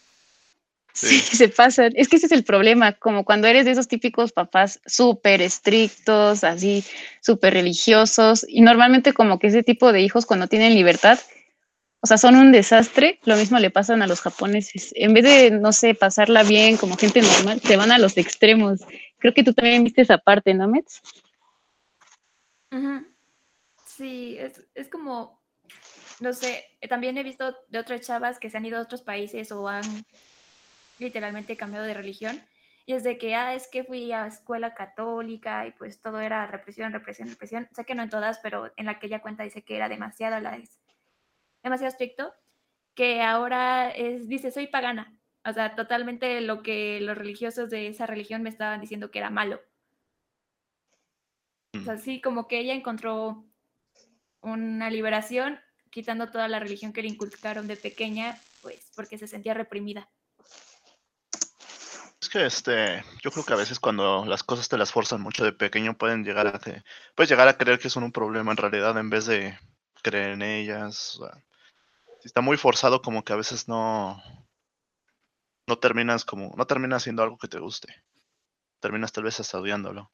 Sí. 0.93 1.19
se 1.19 1.49
pasan. 1.49 1.93
Es 1.95 2.09
que 2.09 2.17
ese 2.17 2.25
es 2.25 2.31
el 2.31 2.43
problema, 2.43 2.93
como 2.93 3.23
cuando 3.23 3.47
eres 3.47 3.65
de 3.65 3.71
esos 3.71 3.87
típicos 3.87 4.31
papás 4.31 4.79
súper 4.85 5.41
estrictos, 5.41 6.43
así, 6.43 6.83
súper 7.21 7.53
religiosos, 7.53 8.45
y 8.47 8.61
normalmente 8.61 9.13
como 9.13 9.39
que 9.39 9.47
ese 9.47 9.63
tipo 9.63 9.91
de 9.91 10.01
hijos 10.01 10.25
cuando 10.25 10.47
tienen 10.47 10.75
libertad, 10.75 11.19
o 12.01 12.07
sea, 12.07 12.17
son 12.17 12.35
un 12.35 12.51
desastre, 12.51 13.19
lo 13.25 13.35
mismo 13.35 13.59
le 13.59 13.69
pasan 13.69 14.01
a 14.01 14.07
los 14.07 14.21
japoneses. 14.21 14.91
En 14.95 15.13
vez 15.13 15.23
de, 15.23 15.51
no 15.51 15.71
sé, 15.71 15.93
pasarla 15.93 16.43
bien 16.43 16.75
como 16.77 16.97
gente 16.97 17.21
normal, 17.21 17.61
se 17.61 17.77
van 17.77 17.91
a 17.91 17.99
los 17.99 18.17
extremos. 18.17 18.81
Creo 19.19 19.33
que 19.33 19.43
tú 19.43 19.53
también 19.53 19.83
viste 19.83 20.01
esa 20.01 20.17
parte, 20.17 20.53
¿no, 20.53 20.67
Mets? 20.67 21.01
Sí, 23.85 24.35
es, 24.39 24.65
es 24.73 24.87
como, 24.87 25.39
no 26.21 26.33
sé, 26.33 26.65
también 26.89 27.19
he 27.19 27.23
visto 27.23 27.55
de 27.69 27.77
otras 27.77 28.01
chavas 28.01 28.39
que 28.39 28.49
se 28.49 28.57
han 28.57 28.65
ido 28.65 28.79
a 28.79 28.81
otros 28.81 29.03
países 29.03 29.51
o 29.51 29.67
han 29.67 29.83
literalmente 31.01 31.57
cambiado 31.57 31.85
de 31.85 31.93
religión. 31.93 32.41
Y 32.85 32.93
es 32.93 33.03
de 33.03 33.17
que, 33.17 33.35
ah, 33.35 33.53
es 33.53 33.67
que 33.67 33.83
fui 33.83 34.11
a 34.11 34.27
escuela 34.27 34.73
católica 34.73 35.67
y 35.67 35.71
pues 35.71 36.01
todo 36.01 36.19
era 36.19 36.47
represión, 36.47 36.93
represión, 36.93 37.29
represión. 37.29 37.67
Sé 37.73 37.85
que 37.85 37.95
no 37.95 38.03
en 38.03 38.09
todas, 38.09 38.39
pero 38.39 38.71
en 38.77 38.85
la 38.85 38.99
que 38.99 39.07
ella 39.07 39.21
cuenta 39.21 39.43
dice 39.43 39.63
que 39.63 39.75
era 39.75 39.89
demasiado, 39.89 40.39
la, 40.39 40.59
demasiado 41.63 41.91
estricto, 41.91 42.33
que 42.95 43.21
ahora 43.21 43.91
es, 43.91 44.27
dice, 44.27 44.51
soy 44.51 44.67
pagana. 44.67 45.17
O 45.45 45.53
sea, 45.53 45.75
totalmente 45.75 46.39
lo 46.41 46.61
que 46.61 47.01
los 47.01 47.17
religiosos 47.17 47.69
de 47.69 47.87
esa 47.87 48.05
religión 48.05 48.43
me 48.43 48.49
estaban 48.49 48.81
diciendo 48.81 49.11
que 49.11 49.19
era 49.19 49.29
malo. 49.29 49.59
O 51.75 51.83
sea, 51.83 51.97
sí, 51.97 52.21
como 52.21 52.47
que 52.47 52.59
ella 52.59 52.73
encontró 52.73 53.45
una 54.41 54.89
liberación 54.89 55.59
quitando 55.89 56.29
toda 56.29 56.47
la 56.47 56.59
religión 56.59 56.93
que 56.93 57.01
le 57.01 57.07
inculcaron 57.07 57.67
de 57.67 57.75
pequeña, 57.75 58.37
pues 58.61 58.91
porque 58.95 59.17
se 59.17 59.27
sentía 59.27 59.53
reprimida 59.53 60.09
que 62.29 62.45
este, 62.45 63.03
yo 63.23 63.31
creo 63.31 63.45
que 63.45 63.53
a 63.53 63.57
veces 63.57 63.79
cuando 63.79 64.25
las 64.25 64.43
cosas 64.43 64.69
te 64.69 64.77
las 64.77 64.91
forzan 64.91 65.21
mucho 65.21 65.43
de 65.43 65.53
pequeño 65.53 65.97
pueden 65.97 66.23
llegar 66.23 66.47
a 66.47 66.59
que, 66.59 66.83
puedes 67.15 67.29
llegar 67.29 67.47
a 67.47 67.57
creer 67.57 67.79
que 67.79 67.89
son 67.89 68.03
un 68.03 68.11
problema 68.11 68.51
en 68.51 68.57
realidad 68.57 68.97
en 68.97 69.09
vez 69.09 69.25
de 69.25 69.57
creer 70.01 70.31
en 70.31 70.41
ellas. 70.41 71.19
si 72.19 72.27
está 72.27 72.41
muy 72.41 72.57
forzado, 72.57 73.01
como 73.01 73.23
que 73.23 73.33
a 73.33 73.37
veces 73.37 73.67
no, 73.67 74.21
no 75.67 75.77
terminas 75.77 76.25
como, 76.25 76.53
no 76.55 76.65
terminas 76.67 77.03
haciendo 77.03 77.23
algo 77.23 77.37
que 77.37 77.47
te 77.47 77.59
guste. 77.59 78.03
Terminas 78.79 79.11
tal 79.11 79.23
vez 79.23 79.39
estudiándolo. 79.39 80.11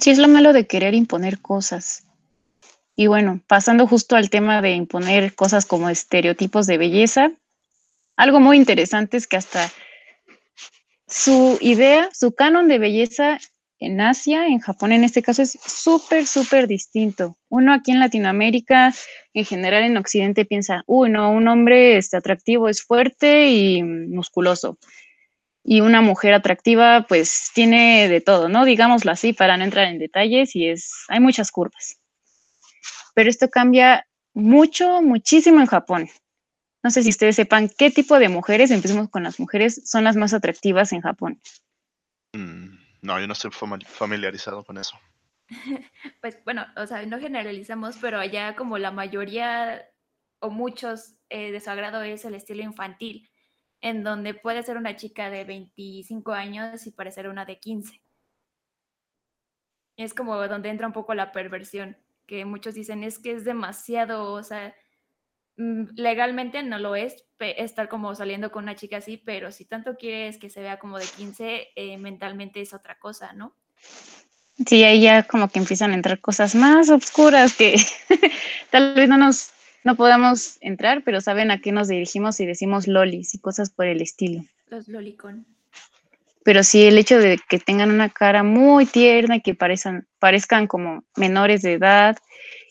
Sí, 0.00 0.10
es 0.10 0.18
lo 0.18 0.28
malo 0.28 0.52
de 0.52 0.66
querer 0.66 0.94
imponer 0.94 1.40
cosas. 1.40 2.04
Y 2.94 3.08
bueno, 3.08 3.40
pasando 3.46 3.86
justo 3.86 4.16
al 4.16 4.30
tema 4.30 4.62
de 4.62 4.72
imponer 4.72 5.34
cosas 5.34 5.66
como 5.66 5.90
estereotipos 5.90 6.66
de 6.66 6.78
belleza, 6.78 7.30
algo 8.16 8.40
muy 8.40 8.56
interesante 8.56 9.18
es 9.18 9.26
que 9.26 9.36
hasta 9.36 9.70
su 11.06 11.58
idea, 11.60 12.08
su 12.12 12.34
canon 12.34 12.68
de 12.68 12.78
belleza 12.78 13.38
en 13.78 14.00
Asia, 14.00 14.46
en 14.46 14.58
Japón 14.58 14.92
en 14.92 15.04
este 15.04 15.22
caso, 15.22 15.42
es 15.42 15.58
súper, 15.64 16.26
súper 16.26 16.66
distinto. 16.66 17.36
Uno 17.48 17.72
aquí 17.72 17.90
en 17.90 18.00
Latinoamérica, 18.00 18.94
en 19.34 19.44
general 19.44 19.84
en 19.84 19.96
Occidente, 19.96 20.44
piensa, 20.44 20.82
uy, 20.86 21.10
no, 21.10 21.30
un 21.30 21.46
hombre 21.48 21.96
este, 21.96 22.16
atractivo 22.16 22.68
es 22.68 22.82
fuerte 22.82 23.50
y 23.50 23.82
musculoso. 23.82 24.78
Y 25.62 25.80
una 25.80 26.00
mujer 26.00 26.32
atractiva, 26.32 27.06
pues 27.08 27.50
tiene 27.54 28.08
de 28.08 28.20
todo, 28.20 28.48
¿no? 28.48 28.64
Digámoslo 28.64 29.10
así, 29.10 29.32
para 29.32 29.56
no 29.56 29.64
entrar 29.64 29.88
en 29.88 29.98
detalles, 29.98 30.54
y 30.56 30.68
es, 30.68 30.90
hay 31.08 31.20
muchas 31.20 31.50
curvas. 31.50 31.98
Pero 33.14 33.28
esto 33.28 33.50
cambia 33.50 34.06
mucho, 34.32 35.02
muchísimo 35.02 35.60
en 35.60 35.66
Japón. 35.66 36.08
No 36.86 36.90
sé 36.92 37.02
si 37.02 37.08
ustedes 37.08 37.34
sepan 37.34 37.68
qué 37.68 37.90
tipo 37.90 38.16
de 38.20 38.28
mujeres, 38.28 38.70
empecemos 38.70 39.10
con 39.10 39.24
las 39.24 39.40
mujeres, 39.40 39.82
son 39.90 40.04
las 40.04 40.14
más 40.14 40.32
atractivas 40.32 40.92
en 40.92 41.00
Japón. 41.00 41.40
Mm, 42.32 42.78
no, 43.02 43.18
yo 43.18 43.26
no 43.26 43.32
estoy 43.32 43.50
familiarizado 43.50 44.62
con 44.62 44.78
eso. 44.78 44.96
Pues 46.20 46.38
bueno, 46.44 46.64
o 46.76 46.86
sea, 46.86 47.04
no 47.04 47.18
generalizamos, 47.18 47.96
pero 48.00 48.20
allá 48.20 48.54
como 48.54 48.78
la 48.78 48.92
mayoría 48.92 49.84
o 50.38 50.50
muchos 50.50 51.16
eh, 51.28 51.50
de 51.50 51.58
su 51.58 51.70
agrado 51.70 52.02
es 52.02 52.24
el 52.24 52.36
estilo 52.36 52.62
infantil, 52.62 53.28
en 53.80 54.04
donde 54.04 54.34
puede 54.34 54.62
ser 54.62 54.76
una 54.76 54.94
chica 54.94 55.28
de 55.28 55.42
25 55.42 56.34
años 56.34 56.86
y 56.86 56.92
parecer 56.92 57.28
una 57.28 57.44
de 57.44 57.58
15. 57.58 58.00
Es 59.96 60.14
como 60.14 60.36
donde 60.46 60.68
entra 60.68 60.86
un 60.86 60.92
poco 60.92 61.14
la 61.14 61.32
perversión, 61.32 61.96
que 62.26 62.44
muchos 62.44 62.74
dicen 62.74 63.02
es 63.02 63.18
que 63.18 63.32
es 63.32 63.44
demasiado, 63.44 64.30
o 64.32 64.44
sea, 64.44 64.72
legalmente 65.56 66.62
no 66.62 66.78
lo 66.78 66.96
es 66.96 67.24
estar 67.38 67.88
como 67.88 68.14
saliendo 68.14 68.50
con 68.50 68.64
una 68.64 68.76
chica 68.76 68.98
así, 68.98 69.16
pero 69.16 69.52
si 69.52 69.64
tanto 69.64 69.96
quieres 69.96 70.38
que 70.38 70.50
se 70.50 70.60
vea 70.60 70.78
como 70.78 70.98
de 70.98 71.06
15, 71.16 71.68
eh, 71.74 71.98
mentalmente 71.98 72.60
es 72.60 72.74
otra 72.74 72.98
cosa, 72.98 73.32
¿no? 73.32 73.54
Sí, 74.66 74.84
ahí 74.84 75.02
ya 75.02 75.22
como 75.24 75.48
que 75.48 75.58
empiezan 75.58 75.92
a 75.92 75.94
entrar 75.94 76.20
cosas 76.20 76.54
más 76.54 76.88
oscuras 76.88 77.54
que 77.54 77.76
tal 78.70 78.94
vez 78.94 79.08
no 79.08 79.18
nos 79.18 79.50
no 79.86 79.94
podamos 79.94 80.58
entrar, 80.62 81.04
pero 81.04 81.20
saben 81.20 81.52
a 81.52 81.60
qué 81.60 81.70
nos 81.70 81.86
dirigimos 81.86 82.40
y 82.40 82.46
decimos 82.46 82.88
lolis 82.88 83.34
y 83.34 83.38
cosas 83.38 83.70
por 83.70 83.86
el 83.86 84.02
estilo. 84.02 84.42
Los 84.68 84.88
lolicon. 84.88 85.46
Pero 86.42 86.64
sí 86.64 86.82
el 86.84 86.98
hecho 86.98 87.20
de 87.20 87.38
que 87.48 87.60
tengan 87.60 87.92
una 87.92 88.08
cara 88.08 88.42
muy 88.42 88.86
tierna 88.86 89.36
y 89.36 89.42
que 89.42 89.54
parezcan, 89.54 90.08
parezcan 90.18 90.66
como 90.66 91.04
menores 91.14 91.62
de 91.62 91.74
edad. 91.74 92.16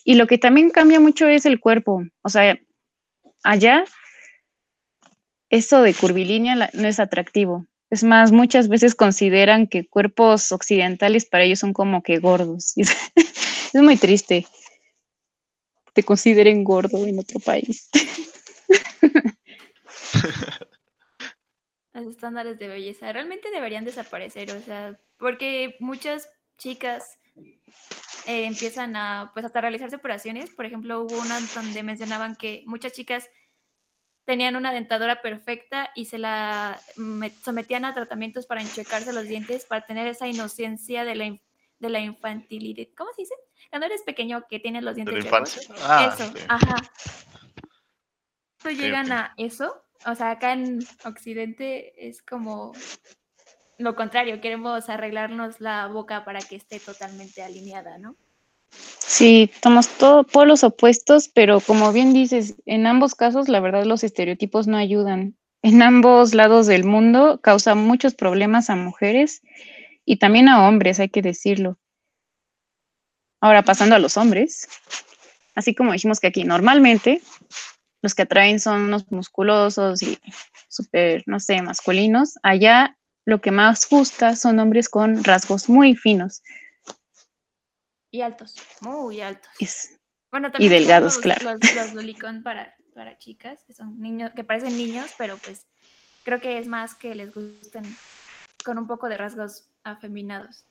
Y 0.04 0.16
lo 0.16 0.28
que 0.28 0.38
también 0.38 0.72
cambia 0.72 1.00
mucho 1.00 1.26
es 1.26 1.46
el 1.46 1.62
cuerpo. 1.62 2.04
O 2.22 2.28
sea, 2.28 2.60
allá 3.46 3.86
eso 5.50 5.82
de 5.82 5.94
curvilínea 5.94 6.70
no 6.74 6.88
es 6.88 7.00
atractivo. 7.00 7.66
Es 7.90 8.04
más, 8.04 8.32
muchas 8.32 8.68
veces 8.68 8.96
consideran 8.96 9.68
que 9.68 9.88
cuerpos 9.88 10.52
occidentales 10.52 11.26
para 11.26 11.44
ellos 11.44 11.60
son 11.60 11.72
como 11.72 12.02
que 12.04 12.18
gordos. 12.20 12.74
es 12.76 13.82
muy 13.82 13.96
triste. 13.96 14.48
Te 15.94 16.04
consideren 16.04 16.64
gordo 16.64 17.06
en 17.06 17.20
otro 17.20 17.40
país. 17.40 17.90
Los 21.94 22.08
estándares 22.08 22.60
de 22.60 22.68
belleza 22.68 23.14
realmente 23.14 23.50
deberían 23.52 23.86
desaparecer, 23.86 24.52
o 24.52 24.60
sea, 24.60 25.00
porque 25.18 25.78
muchas 25.80 26.28
chicas 26.58 27.18
eh, 28.28 28.46
empiezan 28.46 28.96
a, 28.96 29.32
pues, 29.34 29.46
hasta 29.46 29.62
realizarse 29.62 29.96
operaciones. 29.96 30.50
Por 30.52 30.66
ejemplo, 30.66 31.02
hubo 31.02 31.20
una 31.20 31.40
donde 31.54 31.84
mencionaban 31.84 32.36
que 32.36 32.64
muchas 32.66 32.94
chicas 32.94 33.30
tenían 34.26 34.56
una 34.56 34.74
dentadura 34.74 35.22
perfecta 35.22 35.92
y 35.96 36.06
se 36.06 36.18
la 36.18 36.80
sometían 37.44 37.86
a 37.86 37.94
tratamientos 37.94 38.48
para 38.48 38.62
enchecarse 38.62 39.14
los 39.14 39.28
dientes, 39.28 39.66
para 39.66 39.86
tener 39.86 40.08
esa 40.08 40.28
inocencia 40.28 41.06
de 41.06 41.16
la, 41.16 41.38
de 41.80 41.90
la 41.90 42.00
infantilidad. 42.00 42.88
¿Cómo 42.98 43.12
se 43.14 43.22
dice? 43.22 43.36
Cuando 43.70 43.86
eres 43.86 44.02
pequeño 44.02 44.46
que 44.50 44.60
tienes 44.60 44.84
los 44.84 44.96
dientes 44.96 45.24
¿De 45.24 45.30
Ah, 45.82 46.12
eso, 46.14 46.34
ajá. 46.48 46.76
llegan 48.72 49.12
a 49.12 49.34
eso. 49.38 49.84
O 50.08 50.16
sea, 50.16 50.32
acá 50.32 50.54
en 50.54 50.80
Occidente 51.04 52.08
es 52.08 52.22
como 52.22 52.74
lo 53.78 53.96
contrario, 53.96 54.42
queremos 54.42 54.90
arreglarnos 54.90 55.60
la 55.60 55.88
boca 55.88 56.24
para 56.26 56.40
que 56.40 56.56
esté 56.56 56.80
totalmente 56.80 57.42
alineada, 57.44 57.98
¿no? 57.98 58.16
Sí, 59.00 59.52
somos 59.64 59.88
todos 59.88 60.26
polos 60.26 60.64
opuestos, 60.64 61.30
pero 61.30 61.60
como 61.60 61.94
bien 61.94 62.14
dices, 62.14 62.56
en 62.66 62.88
ambos 62.88 63.16
casos 63.16 63.48
la 63.48 63.60
verdad 63.60 63.86
los 63.86 64.04
estereotipos 64.04 64.68
no 64.68 64.78
ayudan. 64.78 65.38
En 65.62 65.82
ambos 65.82 66.34
lados 66.34 66.68
del 66.68 66.84
mundo 66.84 67.40
causa 67.42 67.76
muchos 67.76 68.14
problemas 68.14 68.70
a 68.70 68.76
mujeres 68.76 69.42
y 70.06 70.18
también 70.18 70.50
a 70.50 70.68
hombres, 70.68 71.00
hay 71.00 71.10
que 71.10 71.22
decirlo. 71.22 71.78
Ahora 73.42 73.64
pasando 73.64 73.96
a 73.96 74.00
los 74.00 74.18
hombres, 74.18 74.68
así 75.56 75.74
como 75.74 75.94
dijimos 75.94 76.20
que 76.20 76.28
aquí 76.28 76.44
normalmente 76.44 77.22
los 78.02 78.14
que 78.14 78.24
atraen 78.24 78.60
son 78.60 78.92
los 78.92 79.12
musculosos 79.12 80.04
y 80.04 80.20
súper, 80.68 81.24
no 81.26 81.40
sé, 81.40 81.62
masculinos, 81.62 82.36
allá 82.44 82.98
lo 83.26 83.42
que 83.42 83.52
más 83.52 83.90
gusta 83.90 84.36
son 84.36 84.60
hombres 84.60 84.88
con 84.88 85.24
rasgos 85.24 85.68
muy 85.68 85.96
finos. 85.96 86.44
Y 88.12 88.22
altos, 88.22 88.56
muy 88.82 89.20
altos. 89.20 89.52
bueno, 90.32 90.52
también 90.52 90.72
y 90.72 90.76
delgados, 90.76 91.18
claro. 91.18 91.58
Los, 91.60 91.60
lolicón 91.94 92.44
para, 92.44 92.76
para 92.94 93.18
chicas, 93.18 93.64
que 93.66 93.74
son 93.74 94.00
niños, 94.00 94.32
que 94.36 94.44
parecen 94.44 94.78
niños, 94.78 95.12
pero 95.18 95.38
pues 95.38 95.66
creo 96.24 96.40
que 96.40 96.60
es 96.60 96.68
más 96.68 96.96
que 96.96 97.14
les 97.16 97.34
gusten 97.34 97.84
con 98.64 98.78
un 98.78 98.88
poco 98.88 99.10
de 99.10 99.18
rasgos 99.18 99.70
afeminados. 99.84 100.66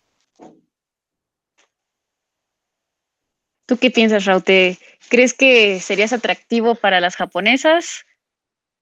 ¿Tú 3.67 3.79
qué 3.79 3.91
piensas, 3.91 4.27
Raute? 4.27 4.79
¿Crees 5.09 5.33
que 5.35 5.81
serías 5.81 6.13
atractivo 6.13 6.75
para 6.75 7.01
las 7.01 7.17
japonesas? 7.17 8.05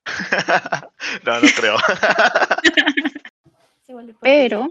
no, 1.25 1.41
no 1.41 1.49
creo. 1.57 1.77
Pero 4.21 4.71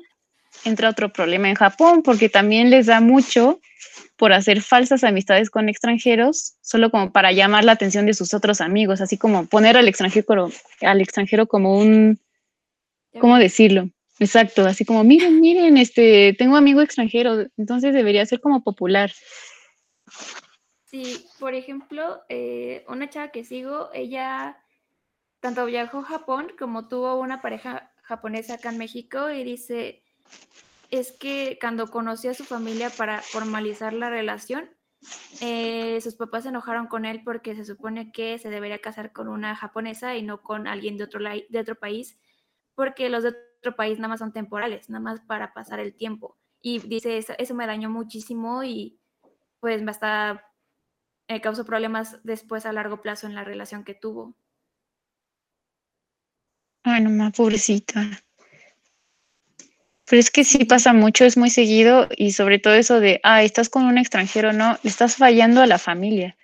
entra 0.65 0.89
otro 0.89 1.11
problema 1.11 1.49
en 1.49 1.55
Japón 1.55 2.01
porque 2.03 2.29
también 2.29 2.69
les 2.69 2.85
da 2.85 3.01
mucho 3.01 3.59
por 4.15 4.33
hacer 4.33 4.61
falsas 4.61 5.03
amistades 5.03 5.49
con 5.49 5.67
extranjeros, 5.67 6.53
solo 6.61 6.91
como 6.91 7.11
para 7.11 7.31
llamar 7.31 7.63
la 7.63 7.71
atención 7.71 8.05
de 8.05 8.13
sus 8.13 8.33
otros 8.33 8.61
amigos, 8.61 9.01
así 9.01 9.17
como 9.17 9.47
poner 9.47 9.77
al 9.77 9.87
extranjero, 9.87 10.51
al 10.81 11.01
extranjero 11.01 11.47
como 11.47 11.77
un, 11.79 12.19
¿cómo 13.19 13.37
decirlo? 13.37 13.89
Exacto, 14.19 14.67
así 14.67 14.85
como, 14.85 15.03
miren, 15.03 15.41
miren, 15.41 15.77
este, 15.77 16.35
tengo 16.37 16.55
amigo 16.55 16.81
extranjero, 16.81 17.47
entonces 17.57 17.95
debería 17.95 18.23
ser 18.27 18.39
como 18.39 18.63
popular. 18.63 19.11
Sí, 20.85 21.25
por 21.39 21.55
ejemplo, 21.55 22.21
eh, 22.29 22.85
una 22.87 23.09
chava 23.09 23.29
que 23.29 23.43
sigo, 23.43 23.89
ella 23.93 24.57
tanto 25.39 25.65
viajó 25.65 25.99
a 25.99 26.03
Japón 26.03 26.51
como 26.59 26.87
tuvo 26.87 27.19
una 27.19 27.41
pareja 27.41 27.90
japonesa 28.11 28.55
acá 28.55 28.69
en 28.71 28.77
México 28.77 29.29
y 29.29 29.45
dice, 29.45 30.03
es 30.89 31.13
que 31.13 31.57
cuando 31.61 31.87
conoció 31.87 32.31
a 32.31 32.33
su 32.33 32.43
familia 32.43 32.89
para 32.89 33.21
formalizar 33.21 33.93
la 33.93 34.09
relación, 34.09 34.69
eh, 35.39 35.97
sus 36.01 36.15
papás 36.15 36.43
se 36.43 36.49
enojaron 36.49 36.87
con 36.87 37.05
él 37.05 37.21
porque 37.23 37.55
se 37.55 37.63
supone 37.63 38.11
que 38.11 38.37
se 38.37 38.49
debería 38.49 38.79
casar 38.79 39.13
con 39.13 39.29
una 39.29 39.55
japonesa 39.55 40.17
y 40.17 40.23
no 40.23 40.41
con 40.41 40.67
alguien 40.67 40.97
de 40.97 41.05
otro, 41.05 41.21
de 41.21 41.59
otro 41.59 41.75
país, 41.75 42.19
porque 42.75 43.09
los 43.09 43.23
de 43.23 43.33
otro 43.59 43.77
país 43.77 43.97
nada 43.97 44.09
más 44.09 44.19
son 44.19 44.33
temporales, 44.33 44.89
nada 44.89 45.01
más 45.01 45.21
para 45.21 45.53
pasar 45.53 45.79
el 45.79 45.95
tiempo. 45.95 46.37
Y 46.61 46.79
dice, 46.79 47.17
eso, 47.17 47.55
me 47.55 47.65
dañó 47.65 47.89
muchísimo 47.89 48.63
y 48.63 48.99
pues 49.61 49.81
hasta 49.87 50.51
eh, 51.29 51.39
causó 51.39 51.63
problemas 51.63 52.19
después 52.23 52.65
a 52.65 52.73
largo 52.73 53.01
plazo 53.01 53.25
en 53.25 53.35
la 53.35 53.45
relación 53.45 53.85
que 53.85 53.93
tuvo. 53.93 54.35
Ay, 56.83 57.01
no 57.01 57.09
más, 57.09 57.33
pobrecita. 57.33 58.23
Pero 60.05 60.19
es 60.19 60.31
que 60.31 60.43
sí 60.43 60.65
pasa 60.65 60.93
mucho, 60.93 61.23
es 61.23 61.37
muy 61.37 61.49
seguido 61.49 62.09
y 62.17 62.33
sobre 62.33 62.59
todo 62.59 62.73
eso 62.73 62.99
de, 62.99 63.21
ah, 63.23 63.43
estás 63.43 63.69
con 63.69 63.85
un 63.85 63.97
extranjero, 63.97 64.51
no, 64.51 64.77
estás 64.83 65.15
fallando 65.15 65.61
a 65.61 65.67
la 65.67 65.77
familia. 65.77 66.35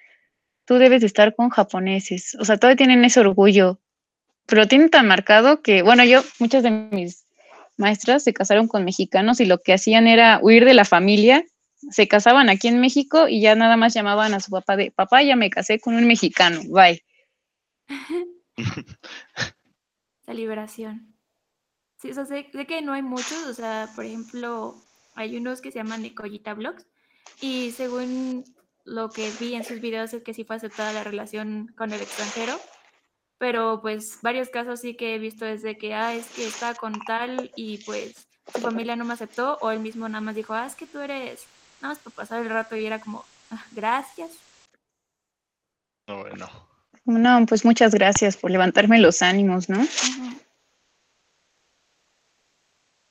Tú 0.66 0.76
debes 0.76 1.02
de 1.02 1.08
estar 1.08 1.36
con 1.36 1.50
japoneses. 1.50 2.36
O 2.40 2.46
sea, 2.46 2.58
todavía 2.58 2.78
tienen 2.78 3.04
ese 3.04 3.20
orgullo, 3.20 3.80
pero 4.46 4.62
lo 4.62 4.68
tienen 4.68 4.90
tan 4.90 5.08
marcado 5.08 5.62
que, 5.62 5.82
bueno, 5.82 6.04
yo, 6.06 6.24
muchas 6.40 6.64
de 6.64 6.72
mis 6.72 7.26
maestras 7.78 8.24
se 8.24 8.34
casaron 8.34 8.68
con 8.68 8.86
mexicanos 8.86 9.40
y 9.40 9.46
lo 9.46 9.62
que 9.62 9.74
hacían 9.74 10.08
era 10.08 10.40
huir 10.42 10.66
de 10.66 10.74
la 10.74 10.86
familia 10.86 11.44
se 11.92 12.08
casaban 12.08 12.50
aquí 12.50 12.68
en 12.68 12.80
México 12.80 13.28
y 13.28 13.42
ya 13.42 13.56
nada 13.56 13.78
más 13.78 13.94
llamaban 13.94 14.34
a 14.34 14.40
su 14.40 14.52
papá 14.52 14.76
de, 14.76 14.92
papá, 14.92 15.24
ya 15.24 15.36
me 15.36 15.50
casé 15.50 15.80
con 15.80 15.96
un 15.96 16.08
mexicano, 16.08 16.62
bye. 16.70 17.04
La 20.28 20.34
liberación. 20.34 21.16
Sí, 22.00 22.12
o 22.12 22.14
sea, 22.14 22.26
sé, 22.26 22.50
que 22.52 22.82
no 22.82 22.94
hay 22.94 23.02
muchos, 23.02 23.48
o 23.48 23.54
sea, 23.54 23.90
por 23.96 24.06
ejemplo, 24.06 24.76
hay 25.16 25.36
unos 25.38 25.62
que 25.62 25.72
se 25.72 25.80
llaman 25.80 26.04
Nicollita 26.04 26.54
Blogs 26.54 26.86
y 27.42 27.72
según 27.72 28.44
lo 28.84 29.10
que 29.10 29.32
vi 29.40 29.56
en 29.56 29.64
sus 29.64 29.80
videos 29.80 30.14
es 30.14 30.24
que 30.24 30.34
sí 30.34 30.44
fue 30.44 30.58
aceptada 30.58 30.94
la 30.94 31.04
relación 31.04 31.74
con 31.78 31.92
el 31.94 32.02
extranjero, 32.02 32.60
pero 33.38 33.82
pues 33.82 34.20
varios 34.22 34.50
casos 34.50 34.82
sí 34.82 34.96
que 34.96 35.16
he 35.16 35.18
visto 35.18 35.46
desde 35.46 35.78
que, 35.78 35.96
ah, 35.96 36.14
es 36.14 36.28
que 36.28 36.46
está 36.46 36.76
con 36.76 36.94
tal 37.06 37.52
y 37.56 37.80
pues 37.80 38.28
su 38.54 38.62
familia 38.62 38.96
no 38.96 39.06
me 39.06 39.14
aceptó 39.14 39.58
o 39.62 39.72
él 39.72 39.80
mismo 39.80 40.08
nada 40.10 40.22
más 40.22 40.36
dijo, 40.36 40.54
ah, 40.54 40.68
es 40.68 40.76
que 40.76 40.86
tú 40.86 41.00
eres 41.00 41.48
nada 41.82 41.94
más 41.94 42.04
por 42.04 42.14
pasar 42.14 42.42
el 42.42 42.50
rato 42.50 42.76
y 42.76 42.86
era 42.86 43.00
como, 43.00 43.26
ah, 43.50 43.66
gracias. 43.72 44.32
Bueno. 46.06 46.67
No, 47.08 47.46
pues 47.46 47.64
muchas 47.64 47.96
gracias 47.96 48.36
por 48.36 48.52
levantarme 48.52 49.00
los 49.00 49.22
ánimos, 49.22 49.70
¿no? 49.70 49.80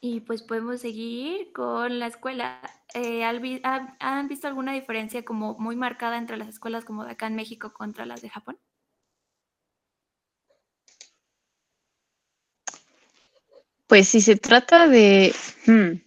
Y 0.03 0.21
pues 0.21 0.43
podemos 0.43 0.83
seguir 0.83 1.51
con 1.55 1.99
la 1.99 2.07
escuela. 2.07 2.61
Eh, 2.93 3.25
¿Han 3.25 4.29
visto 4.29 4.47
alguna 4.47 4.75
diferencia 4.75 5.25
como 5.25 5.59
muy 5.59 5.77
marcada 5.77 6.19
entre 6.19 6.37
las 6.37 6.49
escuelas 6.49 6.85
como 6.85 7.07
de 7.07 7.13
acá 7.13 7.27
en 7.27 7.37
México 7.37 7.73
contra 7.73 8.05
las 8.05 8.21
de 8.21 8.29
Japón? 8.29 8.59
Pues 13.87 14.09
si 14.09 14.21
se 14.21 14.37
trata 14.37 14.89
de... 14.89 15.35
Hmm, 15.65 16.03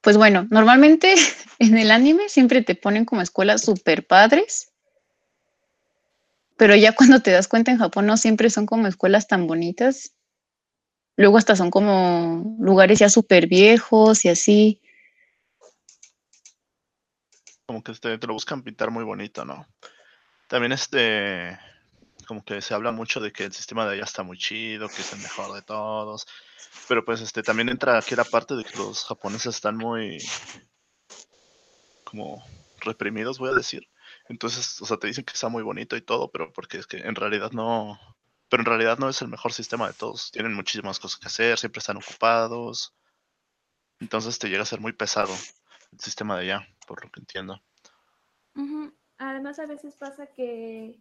pues 0.00 0.16
bueno, 0.16 0.48
normalmente 0.50 1.14
en 1.60 1.78
el 1.78 1.92
anime 1.92 2.28
siempre 2.28 2.62
te 2.62 2.74
ponen 2.74 3.04
como 3.04 3.22
escuelas 3.22 3.62
super 3.62 4.04
padres, 4.04 4.69
pero 6.60 6.76
ya 6.76 6.94
cuando 6.94 7.20
te 7.20 7.30
das 7.30 7.48
cuenta 7.48 7.70
en 7.70 7.78
Japón 7.78 8.04
no 8.04 8.18
siempre 8.18 8.50
son 8.50 8.66
como 8.66 8.86
escuelas 8.86 9.26
tan 9.26 9.46
bonitas. 9.46 10.14
Luego 11.16 11.38
hasta 11.38 11.56
son 11.56 11.70
como 11.70 12.54
lugares 12.60 12.98
ya 12.98 13.08
súper 13.08 13.46
viejos 13.46 14.26
y 14.26 14.28
así. 14.28 14.82
Como 17.64 17.82
que 17.82 17.92
este, 17.92 18.18
te 18.18 18.26
lo 18.26 18.34
buscan 18.34 18.62
pintar 18.62 18.90
muy 18.90 19.04
bonito, 19.04 19.42
¿no? 19.46 19.66
También 20.48 20.72
este, 20.72 21.58
como 22.26 22.44
que 22.44 22.60
se 22.60 22.74
habla 22.74 22.92
mucho 22.92 23.20
de 23.20 23.32
que 23.32 23.44
el 23.44 23.54
sistema 23.54 23.86
de 23.86 23.94
allá 23.94 24.04
está 24.04 24.22
muy 24.22 24.36
chido, 24.36 24.90
que 24.90 25.00
es 25.00 25.14
el 25.14 25.20
mejor 25.20 25.54
de 25.54 25.62
todos. 25.62 26.26
Pero 26.88 27.06
pues 27.06 27.22
este 27.22 27.42
también 27.42 27.70
entra 27.70 27.96
aquí 27.96 28.14
la 28.14 28.24
parte 28.24 28.54
de 28.54 28.64
que 28.64 28.76
los 28.76 29.06
japoneses 29.06 29.54
están 29.54 29.78
muy 29.78 30.18
como 32.04 32.44
reprimidos, 32.82 33.38
voy 33.38 33.48
a 33.48 33.54
decir. 33.54 33.88
Entonces, 34.30 34.80
o 34.80 34.86
sea, 34.86 34.96
te 34.96 35.08
dicen 35.08 35.24
que 35.24 35.32
está 35.32 35.48
muy 35.48 35.64
bonito 35.64 35.96
y 35.96 36.02
todo, 36.02 36.30
pero 36.30 36.52
porque 36.52 36.78
es 36.78 36.86
que 36.86 36.98
en 36.98 37.16
realidad 37.16 37.50
no, 37.50 37.98
pero 38.48 38.62
en 38.62 38.66
realidad 38.66 38.96
no 38.96 39.08
es 39.08 39.20
el 39.22 39.28
mejor 39.28 39.52
sistema 39.52 39.88
de 39.88 39.94
todos. 39.94 40.30
Tienen 40.30 40.54
muchísimas 40.54 41.00
cosas 41.00 41.18
que 41.18 41.26
hacer, 41.26 41.58
siempre 41.58 41.80
están 41.80 41.96
ocupados. 41.96 42.94
Entonces 43.98 44.38
te 44.38 44.48
llega 44.48 44.62
a 44.62 44.66
ser 44.66 44.80
muy 44.80 44.92
pesado 44.92 45.34
el 45.90 45.98
sistema 45.98 46.36
de 46.36 46.44
allá, 46.44 46.68
por 46.86 47.04
lo 47.04 47.10
que 47.10 47.18
entiendo. 47.18 47.60
Además, 49.18 49.58
a 49.58 49.66
veces 49.66 49.96
pasa 49.96 50.28
que, 50.28 51.00